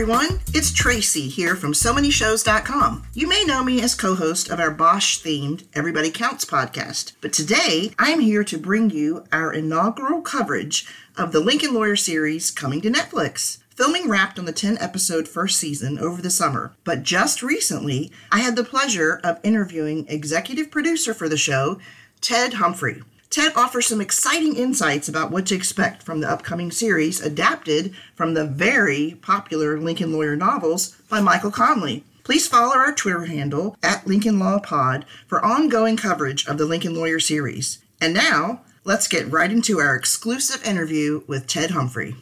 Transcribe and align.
Everyone. 0.00 0.40
It's 0.54 0.72
Tracy 0.72 1.28
here 1.28 1.54
from 1.54 1.74
SoManyShows.com. 1.74 3.02
You 3.12 3.28
may 3.28 3.44
know 3.44 3.62
me 3.62 3.82
as 3.82 3.94
co 3.94 4.14
host 4.14 4.48
of 4.48 4.58
our 4.58 4.70
Bosch 4.70 5.20
themed 5.20 5.64
Everybody 5.74 6.10
Counts 6.10 6.46
podcast, 6.46 7.12
but 7.20 7.34
today 7.34 7.92
I 7.98 8.08
am 8.08 8.20
here 8.20 8.42
to 8.42 8.56
bring 8.56 8.88
you 8.88 9.24
our 9.30 9.52
inaugural 9.52 10.22
coverage 10.22 10.86
of 11.18 11.32
the 11.32 11.40
Lincoln 11.40 11.74
Lawyer 11.74 11.96
series 11.96 12.50
coming 12.50 12.80
to 12.80 12.90
Netflix. 12.90 13.58
Filming 13.76 14.08
wrapped 14.08 14.38
on 14.38 14.46
the 14.46 14.52
10 14.52 14.78
episode 14.78 15.28
first 15.28 15.58
season 15.58 15.98
over 15.98 16.22
the 16.22 16.30
summer, 16.30 16.72
but 16.82 17.02
just 17.02 17.42
recently 17.42 18.10
I 18.32 18.40
had 18.40 18.56
the 18.56 18.64
pleasure 18.64 19.20
of 19.22 19.38
interviewing 19.42 20.06
executive 20.08 20.70
producer 20.70 21.12
for 21.12 21.28
the 21.28 21.36
show, 21.36 21.78
Ted 22.22 22.54
Humphrey. 22.54 23.02
Ted 23.30 23.52
offers 23.54 23.86
some 23.86 24.00
exciting 24.00 24.56
insights 24.56 25.08
about 25.08 25.30
what 25.30 25.46
to 25.46 25.54
expect 25.54 26.02
from 26.02 26.18
the 26.18 26.28
upcoming 26.28 26.72
series 26.72 27.20
adapted 27.20 27.94
from 28.16 28.34
the 28.34 28.44
very 28.44 29.16
popular 29.22 29.78
Lincoln 29.78 30.12
Lawyer 30.12 30.34
novels 30.34 30.96
by 31.08 31.20
Michael 31.20 31.52
Connelly. 31.52 32.02
Please 32.24 32.48
follow 32.48 32.74
our 32.74 32.92
Twitter 32.92 33.26
handle 33.26 33.76
at 33.84 34.04
Lincoln 34.04 34.40
Law 34.40 34.58
Pod 34.58 35.04
for 35.28 35.44
ongoing 35.44 35.96
coverage 35.96 36.44
of 36.48 36.58
the 36.58 36.64
Lincoln 36.64 36.96
Lawyer 36.96 37.20
series. 37.20 37.78
And 38.00 38.14
now, 38.14 38.62
let's 38.82 39.06
get 39.06 39.30
right 39.30 39.50
into 39.50 39.78
our 39.78 39.94
exclusive 39.94 40.66
interview 40.66 41.22
with 41.28 41.46
Ted 41.46 41.70
Humphrey. 41.70 42.16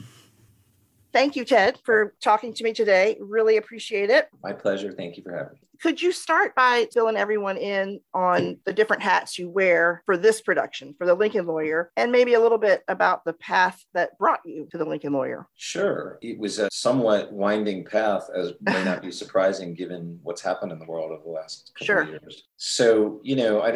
Thank 1.14 1.36
you, 1.36 1.46
Ted, 1.46 1.78
for 1.84 2.12
talking 2.20 2.52
to 2.52 2.62
me 2.62 2.74
today. 2.74 3.16
Really 3.18 3.56
appreciate 3.56 4.10
it. 4.10 4.28
My 4.42 4.52
pleasure. 4.52 4.92
Thank 4.92 5.16
you 5.16 5.22
for 5.22 5.32
having 5.32 5.54
me. 5.54 5.67
Could 5.80 6.02
you 6.02 6.10
start 6.10 6.54
by 6.56 6.88
filling 6.92 7.16
everyone 7.16 7.56
in 7.56 8.00
on 8.12 8.58
the 8.64 8.72
different 8.72 9.02
hats 9.02 9.38
you 9.38 9.48
wear 9.48 10.02
for 10.06 10.16
this 10.16 10.40
production, 10.40 10.94
for 10.98 11.06
the 11.06 11.14
Lincoln 11.14 11.46
Lawyer, 11.46 11.92
and 11.96 12.10
maybe 12.10 12.34
a 12.34 12.40
little 12.40 12.58
bit 12.58 12.82
about 12.88 13.24
the 13.24 13.32
path 13.34 13.84
that 13.94 14.18
brought 14.18 14.40
you 14.44 14.66
to 14.72 14.78
the 14.78 14.84
Lincoln 14.84 15.12
Lawyer? 15.12 15.46
Sure. 15.54 16.18
It 16.20 16.38
was 16.38 16.58
a 16.58 16.68
somewhat 16.72 17.32
winding 17.32 17.84
path, 17.84 18.28
as 18.34 18.54
may 18.60 18.84
not 18.84 19.02
be 19.02 19.12
surprising 19.12 19.74
given 19.74 20.18
what's 20.22 20.42
happened 20.42 20.72
in 20.72 20.80
the 20.80 20.86
world 20.86 21.12
over 21.12 21.22
the 21.22 21.30
last 21.30 21.70
couple 21.74 21.86
sure. 21.86 22.02
of 22.02 22.08
years. 22.08 22.44
So, 22.56 23.20
you 23.22 23.36
know, 23.36 23.60
I, 23.60 23.70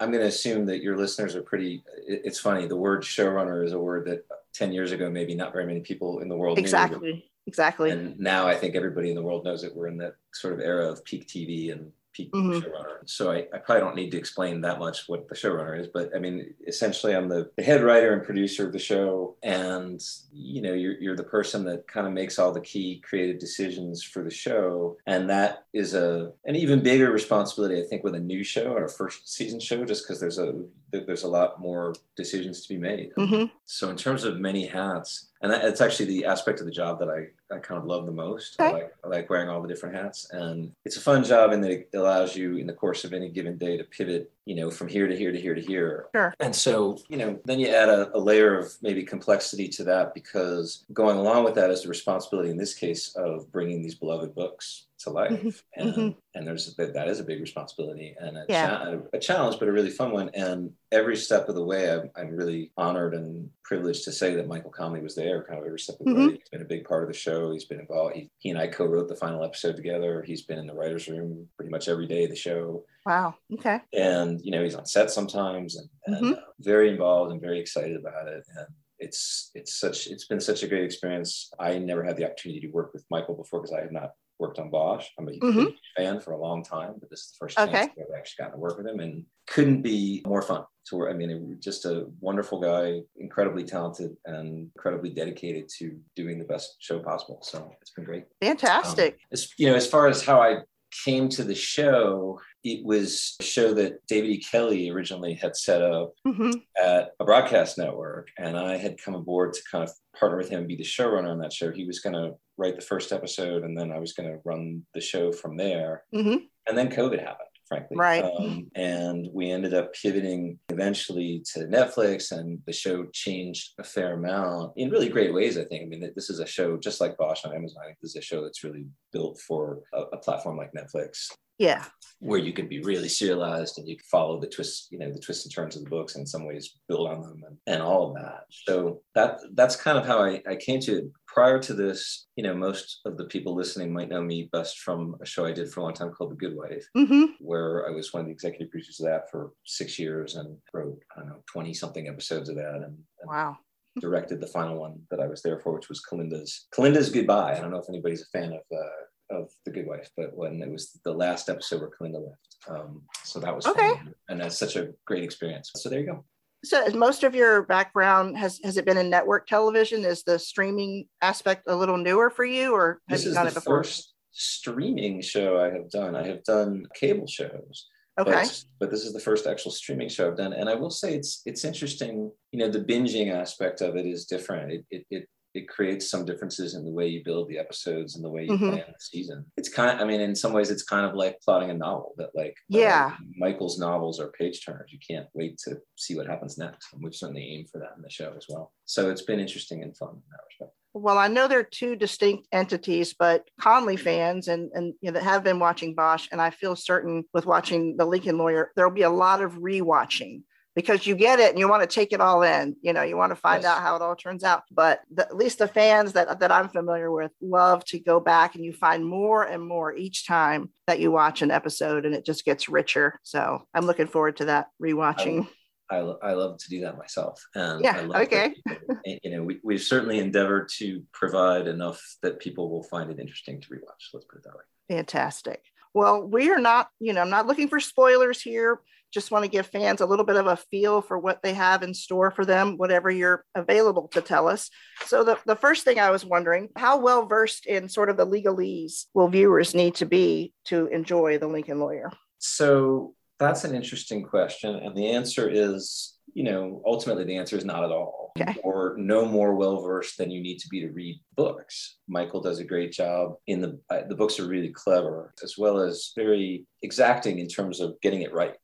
i'm 0.00 0.10
going 0.10 0.22
to 0.22 0.28
assume 0.28 0.66
that 0.66 0.82
your 0.82 0.96
listeners 0.96 1.34
are 1.34 1.42
pretty. 1.42 1.82
It's 2.06 2.38
funny. 2.38 2.66
The 2.66 2.76
word 2.76 3.02
showrunner 3.02 3.64
is 3.64 3.72
a 3.72 3.78
word 3.78 4.06
that 4.06 4.24
10 4.54 4.72
years 4.72 4.92
ago, 4.92 5.10
maybe 5.10 5.34
not 5.34 5.52
very 5.52 5.66
many 5.66 5.80
people 5.80 6.20
in 6.20 6.28
the 6.28 6.36
world 6.36 6.58
knew. 6.58 6.62
exactly. 6.62 7.24
Exactly. 7.46 7.90
And 7.90 8.18
now 8.18 8.46
I 8.46 8.54
think 8.54 8.74
everybody 8.74 9.10
in 9.10 9.16
the 9.16 9.22
world 9.22 9.44
knows 9.44 9.62
that 9.62 9.74
we're 9.74 9.88
in 9.88 9.98
that 9.98 10.16
sort 10.32 10.54
of 10.54 10.60
era 10.60 10.90
of 10.90 11.04
peak 11.04 11.28
TV 11.28 11.72
and 11.72 11.92
peak 12.14 12.32
mm-hmm. 12.32 12.52
showrunner. 12.52 12.98
So 13.06 13.32
I, 13.32 13.46
I, 13.52 13.58
probably 13.58 13.80
don't 13.80 13.96
need 13.96 14.10
to 14.12 14.16
explain 14.16 14.60
that 14.62 14.78
much 14.78 15.08
what 15.08 15.28
the 15.28 15.34
showrunner 15.34 15.78
is, 15.78 15.88
but 15.88 16.10
I 16.14 16.18
mean, 16.18 16.54
essentially, 16.66 17.14
I'm 17.14 17.28
the, 17.28 17.50
the 17.56 17.62
head 17.62 17.82
writer 17.82 18.14
and 18.14 18.22
producer 18.22 18.66
of 18.66 18.72
the 18.72 18.78
show, 18.78 19.36
and 19.42 20.00
you 20.32 20.62
know, 20.62 20.72
you're 20.72 20.98
you're 21.00 21.16
the 21.16 21.24
person 21.24 21.64
that 21.64 21.86
kind 21.88 22.06
of 22.06 22.12
makes 22.12 22.38
all 22.38 22.52
the 22.52 22.60
key 22.60 23.02
creative 23.06 23.38
decisions 23.38 24.02
for 24.02 24.22
the 24.22 24.30
show, 24.30 24.96
and 25.06 25.28
that 25.28 25.66
is 25.74 25.94
a 25.94 26.32
an 26.46 26.56
even 26.56 26.82
bigger 26.82 27.10
responsibility, 27.10 27.82
I 27.82 27.86
think, 27.86 28.04
with 28.04 28.14
a 28.14 28.20
new 28.20 28.44
show 28.44 28.72
or 28.72 28.84
a 28.84 28.88
first 28.88 29.34
season 29.34 29.60
show, 29.60 29.84
just 29.84 30.04
because 30.04 30.20
there's 30.20 30.38
a 30.38 30.54
there's 30.92 31.24
a 31.24 31.28
lot 31.28 31.60
more 31.60 31.94
decisions 32.16 32.62
to 32.62 32.68
be 32.68 32.78
made. 32.78 33.12
Mm-hmm. 33.18 33.46
So 33.64 33.90
in 33.90 33.96
terms 33.96 34.24
of 34.24 34.38
many 34.38 34.66
hats, 34.66 35.30
and 35.44 35.52
it's 35.52 35.82
actually 35.82 36.06
the 36.06 36.24
aspect 36.24 36.60
of 36.60 36.66
the 36.66 36.72
job 36.72 36.98
that 37.00 37.08
I, 37.08 37.54
I 37.54 37.58
kind 37.58 37.78
of 37.78 37.84
love 37.84 38.06
the 38.06 38.12
most. 38.12 38.58
Okay. 38.58 38.70
I, 38.70 38.72
like, 38.72 38.94
I 39.04 39.08
like 39.08 39.30
wearing 39.30 39.50
all 39.50 39.60
the 39.60 39.68
different 39.68 39.94
hats, 39.94 40.30
and 40.30 40.72
it's 40.86 40.96
a 40.96 41.00
fun 41.00 41.22
job 41.22 41.52
in 41.52 41.60
that 41.60 41.70
it 41.70 41.90
allows 41.94 42.34
you, 42.34 42.56
in 42.56 42.66
the 42.66 42.72
course 42.72 43.04
of 43.04 43.12
any 43.12 43.28
given 43.28 43.58
day, 43.58 43.76
to 43.76 43.84
pivot, 43.84 44.32
you 44.46 44.54
know, 44.54 44.70
from 44.70 44.88
here 44.88 45.06
to 45.06 45.16
here 45.16 45.32
to 45.32 45.40
here 45.40 45.54
to 45.54 45.60
here. 45.60 46.06
Sure. 46.14 46.34
And 46.40 46.54
so, 46.54 46.98
you 47.08 47.16
know, 47.16 47.38
then 47.44 47.60
you 47.60 47.68
add 47.68 47.88
a, 47.88 48.14
a 48.16 48.18
layer 48.18 48.58
of 48.58 48.72
maybe 48.82 49.02
complexity 49.02 49.68
to 49.68 49.84
that 49.84 50.14
because 50.14 50.84
going 50.92 51.16
along 51.16 51.44
with 51.44 51.54
that 51.54 51.70
is 51.70 51.82
the 51.82 51.88
responsibility, 51.88 52.50
in 52.50 52.56
this 52.56 52.74
case, 52.74 53.14
of 53.16 53.50
bringing 53.50 53.82
these 53.82 53.94
beloved 53.94 54.34
books 54.34 54.86
to 55.04 55.10
life 55.10 55.30
mm-hmm. 55.30 55.48
and 55.74 55.94
mm-hmm. 55.94 56.18
and 56.34 56.46
there's 56.46 56.74
that 56.76 57.08
is 57.08 57.20
a 57.20 57.24
big 57.24 57.40
responsibility 57.40 58.14
and 58.18 58.36
a, 58.36 58.44
yeah. 58.48 58.68
cha- 58.68 58.96
a, 59.12 59.18
challenge 59.18 59.58
but 59.58 59.68
a 59.68 59.72
really 59.72 59.90
fun 59.90 60.12
one 60.12 60.30
and 60.34 60.72
every 60.92 61.16
step 61.16 61.48
of 61.48 61.54
the 61.54 61.64
way 61.64 61.90
I'm, 61.90 62.10
I'm, 62.16 62.34
really 62.34 62.70
honored 62.76 63.14
and 63.14 63.50
privileged 63.64 64.04
to 64.04 64.12
say 64.12 64.34
that 64.34 64.48
michael 64.48 64.70
Connelly 64.70 65.02
was 65.02 65.14
there 65.14 65.42
kind 65.44 65.58
of 65.58 65.66
every 65.66 65.78
step 65.78 66.00
of 66.00 66.06
the 66.06 66.12
mm-hmm. 66.12 66.26
way 66.28 66.32
he's 66.34 66.48
been 66.48 66.62
a 66.62 66.66
big 66.66 66.84
part 66.84 67.02
of 67.02 67.08
the 67.08 67.14
show 67.14 67.52
he's 67.52 67.64
been 67.64 67.80
involved 67.80 68.14
he, 68.16 68.30
he 68.38 68.50
and 68.50 68.58
i 68.58 68.66
co-wrote 68.66 69.08
the 69.08 69.16
final 69.16 69.44
episode 69.44 69.76
together 69.76 70.22
he's 70.22 70.42
been 70.42 70.58
in 70.58 70.66
the 70.66 70.74
writers 70.74 71.08
room 71.08 71.46
pretty 71.56 71.70
much 71.70 71.88
every 71.88 72.06
day 72.06 72.24
of 72.24 72.30
the 72.30 72.36
show 72.36 72.84
wow 73.04 73.34
okay 73.52 73.80
and 73.92 74.40
you 74.42 74.50
know 74.50 74.62
he's 74.62 74.74
on 74.74 74.86
set 74.86 75.10
sometimes 75.10 75.76
and, 75.76 75.88
and 76.06 76.16
mm-hmm. 76.16 76.32
uh, 76.34 76.42
very 76.60 76.88
involved 76.90 77.32
and 77.32 77.40
very 77.40 77.60
excited 77.60 77.96
about 77.96 78.28
it 78.28 78.44
and 78.56 78.66
it's 78.98 79.50
it's 79.54 79.78
such 79.78 80.06
it's 80.06 80.26
been 80.26 80.40
such 80.40 80.62
a 80.62 80.68
great 80.68 80.84
experience. 80.84 81.50
I 81.58 81.78
never 81.78 82.02
had 82.02 82.16
the 82.16 82.24
opportunity 82.24 82.60
to 82.60 82.68
work 82.68 82.92
with 82.92 83.04
Michael 83.10 83.34
before 83.34 83.60
because 83.60 83.74
I 83.74 83.82
have 83.82 83.92
not 83.92 84.12
worked 84.38 84.58
on 84.58 84.70
Bosch. 84.70 85.06
I'm 85.18 85.28
a 85.28 85.32
mm-hmm. 85.32 85.66
fan 85.96 86.20
for 86.20 86.32
a 86.32 86.40
long 86.40 86.64
time, 86.64 86.94
but 86.98 87.08
this 87.08 87.20
is 87.20 87.30
the 87.32 87.36
first 87.38 87.58
okay. 87.58 87.72
chance 87.72 87.92
I've 87.98 88.18
actually 88.18 88.44
gotten 88.44 88.54
to 88.54 88.58
work 88.58 88.76
with 88.76 88.86
him, 88.86 89.00
and 89.00 89.24
couldn't 89.46 89.82
be 89.82 90.22
more 90.26 90.42
fun. 90.42 90.64
So 90.84 91.08
I 91.08 91.12
mean, 91.12 91.58
just 91.60 91.84
a 91.84 92.06
wonderful 92.20 92.60
guy, 92.60 93.00
incredibly 93.16 93.64
talented, 93.64 94.16
and 94.24 94.70
incredibly 94.74 95.10
dedicated 95.10 95.68
to 95.78 95.98
doing 96.16 96.38
the 96.38 96.44
best 96.44 96.76
show 96.78 96.98
possible. 96.98 97.40
So 97.42 97.70
it's 97.80 97.90
been 97.92 98.04
great. 98.04 98.24
Fantastic. 98.40 99.14
Um, 99.14 99.18
as, 99.32 99.52
you 99.58 99.68
know, 99.68 99.74
as 99.74 99.86
far 99.86 100.08
as 100.08 100.24
how 100.24 100.40
I 100.40 100.58
came 101.04 101.28
to 101.30 101.44
the 101.44 101.54
show, 101.54 102.40
it 102.62 102.84
was 102.84 103.36
a 103.40 103.42
show 103.42 103.74
that 103.74 104.06
David 104.06 104.30
E. 104.30 104.38
Kelley 104.38 104.90
originally 104.90 105.34
had 105.34 105.56
set 105.56 105.82
up 105.82 106.14
mm-hmm. 106.26 106.52
at 106.82 107.12
a 107.20 107.24
broadcast 107.24 107.78
network. 107.78 108.28
And 108.38 108.56
I 108.56 108.76
had 108.76 109.00
come 109.02 109.14
aboard 109.14 109.52
to 109.54 109.60
kind 109.70 109.84
of 109.84 109.90
partner 110.18 110.38
with 110.38 110.48
him 110.48 110.60
and 110.60 110.68
be 110.68 110.76
the 110.76 110.84
showrunner 110.84 111.30
on 111.30 111.38
that 111.40 111.52
show. 111.52 111.70
He 111.70 111.84
was 111.84 112.00
going 112.00 112.14
to 112.14 112.34
write 112.56 112.76
the 112.76 112.82
first 112.82 113.12
episode 113.12 113.64
and 113.64 113.76
then 113.76 113.90
I 113.90 113.98
was 113.98 114.12
going 114.12 114.30
to 114.30 114.38
run 114.44 114.82
the 114.94 115.00
show 115.00 115.32
from 115.32 115.56
there. 115.56 116.04
Mm-hmm. 116.14 116.44
And 116.66 116.78
then 116.78 116.90
COVID 116.90 117.20
happened 117.20 117.48
frankly. 117.66 117.96
Right. 117.96 118.24
Um, 118.24 118.70
and 118.74 119.28
we 119.32 119.50
ended 119.50 119.74
up 119.74 119.92
pivoting 119.94 120.58
eventually 120.68 121.42
to 121.54 121.60
Netflix, 121.60 122.32
and 122.32 122.60
the 122.66 122.72
show 122.72 123.06
changed 123.12 123.72
a 123.78 123.84
fair 123.84 124.14
amount 124.14 124.72
in 124.76 124.90
really 124.90 125.08
great 125.08 125.34
ways, 125.34 125.58
I 125.58 125.64
think. 125.64 125.82
I 125.82 125.86
mean, 125.86 126.12
this 126.14 126.30
is 126.30 126.40
a 126.40 126.46
show 126.46 126.76
just 126.76 127.00
like 127.00 127.16
Bosch 127.16 127.44
on 127.44 127.54
Amazon. 127.54 127.82
I 127.82 127.86
think 127.86 127.98
this 128.02 128.10
is 128.10 128.16
a 128.16 128.22
show 128.22 128.42
that's 128.42 128.64
really 128.64 128.86
built 129.12 129.38
for 129.40 129.80
a, 129.92 130.02
a 130.12 130.18
platform 130.18 130.56
like 130.56 130.72
Netflix. 130.72 131.28
Yeah. 131.58 131.84
Where 132.18 132.40
you 132.40 132.52
can 132.52 132.68
be 132.68 132.80
really 132.80 133.08
serialized 133.08 133.78
and 133.78 133.86
you 133.86 133.96
can 133.96 134.04
follow 134.10 134.40
the 134.40 134.48
twists, 134.48 134.88
you 134.90 134.98
know, 134.98 135.12
the 135.12 135.20
twists 135.20 135.44
and 135.44 135.54
turns 135.54 135.76
of 135.76 135.84
the 135.84 135.90
books 135.90 136.14
and 136.14 136.22
in 136.22 136.26
some 136.26 136.46
ways 136.46 136.78
build 136.88 137.08
on 137.08 137.22
them 137.22 137.42
and, 137.46 137.56
and 137.66 137.82
all 137.82 138.08
of 138.08 138.14
that. 138.16 138.44
So 138.50 139.02
that 139.14 139.38
that's 139.54 139.76
kind 139.76 139.96
of 139.96 140.04
how 140.04 140.18
I, 140.22 140.42
I 140.48 140.56
came 140.56 140.80
to 140.80 140.98
it 140.98 141.04
prior 141.34 141.58
to 141.58 141.74
this, 141.74 142.28
you 142.36 142.44
know, 142.44 142.54
most 142.54 143.00
of 143.04 143.16
the 143.16 143.24
people 143.24 143.56
listening 143.56 143.92
might 143.92 144.08
know 144.08 144.22
me 144.22 144.48
best 144.52 144.78
from 144.78 145.16
a 145.20 145.26
show 145.26 145.44
I 145.44 145.52
did 145.52 145.68
for 145.68 145.80
a 145.80 145.82
long 145.82 145.92
time 145.92 146.12
called 146.12 146.30
The 146.30 146.36
Good 146.36 146.56
Wife, 146.56 146.86
mm-hmm. 146.96 147.24
where 147.40 147.88
I 147.88 147.90
was 147.90 148.12
one 148.12 148.20
of 148.20 148.26
the 148.26 148.32
executive 148.32 148.70
producers 148.70 149.00
of 149.00 149.06
that 149.06 149.28
for 149.32 149.50
six 149.66 149.98
years 149.98 150.36
and 150.36 150.56
wrote, 150.72 151.02
I 151.16 151.20
don't 151.20 151.30
know, 151.30 151.42
20 151.50 151.74
something 151.74 152.06
episodes 152.06 152.48
of 152.48 152.54
that. 152.54 152.76
And, 152.76 152.84
and 152.84 153.26
wow. 153.26 153.58
directed 154.00 154.40
the 154.40 154.46
final 154.46 154.78
one 154.78 155.00
that 155.10 155.18
I 155.18 155.26
was 155.26 155.42
there 155.42 155.58
for, 155.58 155.74
which 155.74 155.88
was 155.88 156.00
Kalinda's 156.08 156.68
Kalinda's 156.72 157.10
Goodbye. 157.10 157.56
I 157.56 157.60
don't 157.60 157.72
know 157.72 157.80
if 157.80 157.88
anybody's 157.88 158.22
a 158.22 158.38
fan 158.38 158.52
of 158.52 158.60
uh, 158.72 159.36
of 159.36 159.50
The 159.64 159.72
Good 159.72 159.88
Wife, 159.88 160.10
but 160.16 160.36
when 160.36 160.62
it 160.62 160.70
was 160.70 161.00
the 161.04 161.12
last 161.12 161.48
episode 161.48 161.80
where 161.80 161.90
Kalinda 161.90 162.24
left. 162.24 162.56
Um, 162.68 163.02
so 163.24 163.40
that 163.40 163.54
was 163.54 163.66
okay. 163.66 163.94
Fun. 163.94 164.14
And 164.28 164.40
that's 164.40 164.58
such 164.58 164.76
a 164.76 164.90
great 165.04 165.24
experience. 165.24 165.72
So 165.74 165.88
there 165.88 165.98
you 165.98 166.06
go. 166.06 166.24
So 166.64 166.86
most 166.94 167.24
of 167.24 167.34
your 167.34 167.62
background 167.62 168.36
has 168.38 168.60
has 168.64 168.76
it 168.76 168.84
been 168.84 168.96
in 168.96 169.10
network 169.10 169.46
television? 169.46 170.04
Is 170.04 170.22
the 170.22 170.38
streaming 170.38 171.06
aspect 171.20 171.64
a 171.66 171.76
little 171.76 171.98
newer 171.98 172.30
for 172.30 172.44
you, 172.44 172.72
or 172.72 173.00
have 173.08 173.18
this 173.18 173.26
you 173.26 173.34
done 173.34 173.46
it 173.46 173.54
before? 173.54 173.84
First 173.84 174.14
streaming 174.32 175.20
show 175.20 175.60
I 175.60 175.70
have 175.70 175.90
done. 175.90 176.16
I 176.16 176.26
have 176.26 176.42
done 176.44 176.86
cable 176.94 177.26
shows. 177.26 177.86
Okay. 178.18 178.30
But, 178.30 178.64
but, 178.78 178.90
this 178.90 179.04
is 179.04 179.12
the 179.12 179.20
first 179.20 179.46
actual 179.46 179.72
streaming 179.72 180.08
show 180.08 180.28
I've 180.28 180.36
done, 180.36 180.52
and 180.52 180.68
I 180.68 180.74
will 180.74 180.90
say 180.90 181.14
it's 181.14 181.42
it's 181.46 181.64
interesting. 181.64 182.30
You 182.52 182.60
know, 182.60 182.68
the 182.68 182.84
binging 182.84 183.32
aspect 183.32 183.80
of 183.80 183.96
it 183.96 184.06
is 184.06 184.24
different. 184.24 184.72
It 184.72 184.84
it, 184.90 185.06
it 185.10 185.28
it 185.54 185.68
creates 185.68 186.10
some 186.10 186.24
differences 186.24 186.74
in 186.74 186.84
the 186.84 186.90
way 186.90 187.06
you 187.06 187.22
build 187.24 187.48
the 187.48 187.58
episodes 187.58 188.16
and 188.16 188.24
the 188.24 188.28
way 188.28 188.44
you 188.44 188.52
mm-hmm. 188.52 188.70
plan 188.70 188.84
the 188.88 188.94
season. 188.98 189.44
It's 189.56 189.68
kind 189.68 189.90
of, 189.90 190.00
I 190.00 190.08
mean, 190.08 190.20
in 190.20 190.34
some 190.34 190.52
ways, 190.52 190.70
it's 190.70 190.82
kind 190.82 191.06
of 191.06 191.14
like 191.14 191.40
plotting 191.40 191.70
a 191.70 191.74
novel 191.74 192.14
that, 192.18 192.30
like, 192.34 192.56
yeah, 192.68 193.12
uh, 193.12 193.16
Michael's 193.38 193.78
novels 193.78 194.20
are 194.20 194.32
page 194.32 194.64
turners. 194.64 194.92
You 194.92 194.98
can't 195.08 195.28
wait 195.32 195.58
to 195.64 195.78
see 195.96 196.16
what 196.16 196.26
happens 196.26 196.58
next. 196.58 196.92
And 196.92 197.02
we've 197.02 197.14
certainly 197.14 197.44
aimed 197.54 197.70
for 197.70 197.78
that 197.78 197.92
in 197.96 198.02
the 198.02 198.10
show 198.10 198.34
as 198.36 198.46
well. 198.48 198.72
So 198.84 199.10
it's 199.10 199.22
been 199.22 199.40
interesting 199.40 199.82
and 199.82 199.96
fun 199.96 200.10
in 200.10 200.22
that 200.30 200.40
respect. 200.48 200.76
Well, 200.96 201.18
I 201.18 201.26
know 201.26 201.48
they're 201.48 201.64
two 201.64 201.96
distinct 201.96 202.46
entities, 202.52 203.14
but 203.18 203.48
Connelly 203.60 203.96
fans 203.96 204.46
and, 204.46 204.70
and 204.74 204.94
you 205.00 205.10
know, 205.10 205.14
that 205.14 205.24
have 205.24 205.42
been 205.42 205.58
watching 205.58 205.94
Bosch, 205.94 206.28
and 206.30 206.40
I 206.40 206.50
feel 206.50 206.76
certain 206.76 207.24
with 207.34 207.46
watching 207.46 207.96
The 207.96 208.04
Lincoln 208.04 208.38
Lawyer, 208.38 208.70
there'll 208.76 208.92
be 208.92 209.02
a 209.02 209.10
lot 209.10 209.42
of 209.42 209.54
rewatching 209.54 210.42
because 210.74 211.06
you 211.06 211.14
get 211.14 211.38
it 211.38 211.50
and 211.50 211.58
you 211.58 211.68
want 211.68 211.82
to 211.82 211.94
take 211.94 212.12
it 212.12 212.20
all 212.20 212.42
in. 212.42 212.76
You 212.82 212.92
know, 212.92 213.02
you 213.02 213.16
want 213.16 213.30
to 213.30 213.36
find 213.36 213.62
yes. 213.62 213.70
out 213.70 213.82
how 213.82 213.96
it 213.96 214.02
all 214.02 214.16
turns 214.16 214.42
out. 214.42 214.62
But 214.70 215.00
the, 215.10 215.26
at 215.26 215.36
least 215.36 215.58
the 215.58 215.68
fans 215.68 216.12
that, 216.14 216.40
that 216.40 216.50
I'm 216.50 216.68
familiar 216.68 217.10
with 217.10 217.32
love 217.40 217.84
to 217.86 217.98
go 217.98 218.20
back 218.20 218.54
and 218.54 218.64
you 218.64 218.72
find 218.72 219.06
more 219.06 219.44
and 219.44 219.66
more 219.66 219.94
each 219.94 220.26
time 220.26 220.70
that 220.86 221.00
you 221.00 221.10
watch 221.10 221.42
an 221.42 221.50
episode 221.50 222.04
and 222.04 222.14
it 222.14 222.24
just 222.24 222.44
gets 222.44 222.68
richer. 222.68 223.18
So 223.22 223.66
I'm 223.72 223.86
looking 223.86 224.08
forward 224.08 224.38
to 224.38 224.46
that 224.46 224.66
rewatching. 224.82 225.46
I, 225.90 225.96
I 225.96 226.32
love 226.32 226.58
to 226.58 226.70
do 226.70 226.80
that 226.80 226.98
myself. 226.98 227.44
And 227.54 227.84
yeah, 227.84 228.08
okay. 228.14 228.54
That, 228.64 229.20
you 229.22 229.30
know, 229.30 229.42
we, 229.42 229.60
we've 229.62 229.82
certainly 229.82 230.18
endeavored 230.18 230.70
to 230.78 231.02
provide 231.12 231.68
enough 231.68 232.02
that 232.22 232.40
people 232.40 232.70
will 232.70 232.84
find 232.84 233.10
it 233.10 233.20
interesting 233.20 233.60
to 233.60 233.68
rewatch. 233.68 234.08
Let's 234.12 234.26
put 234.26 234.38
it 234.38 234.44
that 234.44 234.54
way. 234.54 234.96
Fantastic. 234.96 235.62
Well, 235.92 236.26
we 236.26 236.50
are 236.50 236.58
not, 236.58 236.88
you 236.98 237.12
know, 237.12 237.20
I'm 237.20 237.30
not 237.30 237.46
looking 237.46 237.68
for 237.68 237.78
spoilers 237.78 238.40
here. 238.42 238.80
Just 239.14 239.30
want 239.30 239.44
to 239.44 239.50
give 239.50 239.68
fans 239.68 240.00
a 240.00 240.06
little 240.06 240.24
bit 240.24 240.34
of 240.34 240.48
a 240.48 240.56
feel 240.56 241.00
for 241.00 241.16
what 241.20 241.40
they 241.40 241.54
have 241.54 241.84
in 241.84 241.94
store 241.94 242.32
for 242.32 242.44
them, 242.44 242.76
whatever 242.76 243.08
you're 243.08 243.44
available 243.54 244.08
to 244.08 244.20
tell 244.20 244.48
us. 244.48 244.70
So, 245.06 245.22
the, 245.22 245.38
the 245.46 245.54
first 245.54 245.84
thing 245.84 246.00
I 246.00 246.10
was 246.10 246.24
wondering 246.24 246.70
how 246.74 246.98
well 246.98 247.26
versed 247.26 247.64
in 247.64 247.88
sort 247.88 248.10
of 248.10 248.16
the 248.16 248.26
legalese 248.26 249.04
will 249.14 249.28
viewers 249.28 249.72
need 249.72 249.94
to 249.96 250.06
be 250.06 250.52
to 250.64 250.88
enjoy 250.88 251.38
The 251.38 251.46
Lincoln 251.46 251.78
Lawyer? 251.78 252.10
So, 252.40 253.14
that's 253.38 253.62
an 253.62 253.72
interesting 253.72 254.24
question. 254.24 254.74
And 254.74 254.96
the 254.96 255.10
answer 255.10 255.48
is, 255.48 256.18
you 256.32 256.42
know, 256.42 256.82
ultimately 256.84 257.22
the 257.22 257.36
answer 257.36 257.56
is 257.56 257.64
not 257.64 257.84
at 257.84 257.92
all. 257.92 258.32
Okay. 258.40 258.58
Or 258.64 258.96
no 258.98 259.24
more 259.24 259.54
well 259.54 259.80
versed 259.80 260.18
than 260.18 260.32
you 260.32 260.42
need 260.42 260.58
to 260.58 260.68
be 260.68 260.80
to 260.80 260.90
read 260.90 261.20
books. 261.36 261.98
Michael 262.08 262.40
does 262.40 262.58
a 262.58 262.64
great 262.64 262.90
job 262.90 263.34
in 263.46 263.60
the 263.60 263.78
uh, 263.90 264.02
the 264.08 264.16
books 264.16 264.40
are 264.40 264.48
really 264.48 264.70
clever 264.70 265.32
as 265.44 265.56
well 265.56 265.78
as 265.78 266.10
very 266.16 266.66
exacting 266.82 267.38
in 267.38 267.46
terms 267.46 267.80
of 267.80 267.94
getting 268.00 268.22
it 268.22 268.32
right 268.32 268.54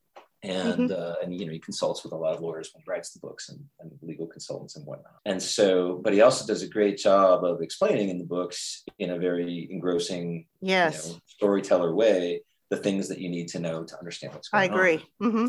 and 0.43 0.89
mm-hmm. 0.89 0.91
uh, 0.91 1.13
and 1.21 1.39
you 1.39 1.45
know 1.45 1.51
he 1.51 1.59
consults 1.59 2.03
with 2.03 2.13
a 2.13 2.15
lot 2.15 2.33
of 2.33 2.41
lawyers 2.41 2.71
when 2.73 2.81
he 2.83 2.89
writes 2.89 3.11
the 3.11 3.19
books 3.19 3.49
and, 3.49 3.59
and, 3.79 3.91
legal 4.01 4.25
consultants 4.25 4.75
and 4.75 4.85
whatnot 4.85 5.13
and 5.25 5.41
so 5.41 6.01
but 6.03 6.13
he 6.13 6.21
also 6.21 6.45
does 6.45 6.63
a 6.63 6.67
great 6.67 6.97
job 6.97 7.43
of 7.43 7.61
explaining 7.61 8.09
in 8.09 8.17
the 8.17 8.25
books 8.25 8.83
in 8.99 9.11
a 9.11 9.17
very 9.17 9.67
engrossing 9.71 10.45
yes 10.59 11.07
you 11.07 11.13
know, 11.13 11.19
storyteller 11.27 11.93
way 11.93 12.41
the 12.69 12.77
things 12.77 13.07
that 13.07 13.19
you 13.19 13.29
need 13.29 13.47
to 13.47 13.59
know 13.59 13.83
to 13.83 13.97
understand 13.99 14.33
what's 14.33 14.49
going 14.49 14.63
on 14.63 14.69
i 14.69 14.73
agree 14.73 15.05
on. 15.19 15.31
Mm-hmm. 15.31 15.47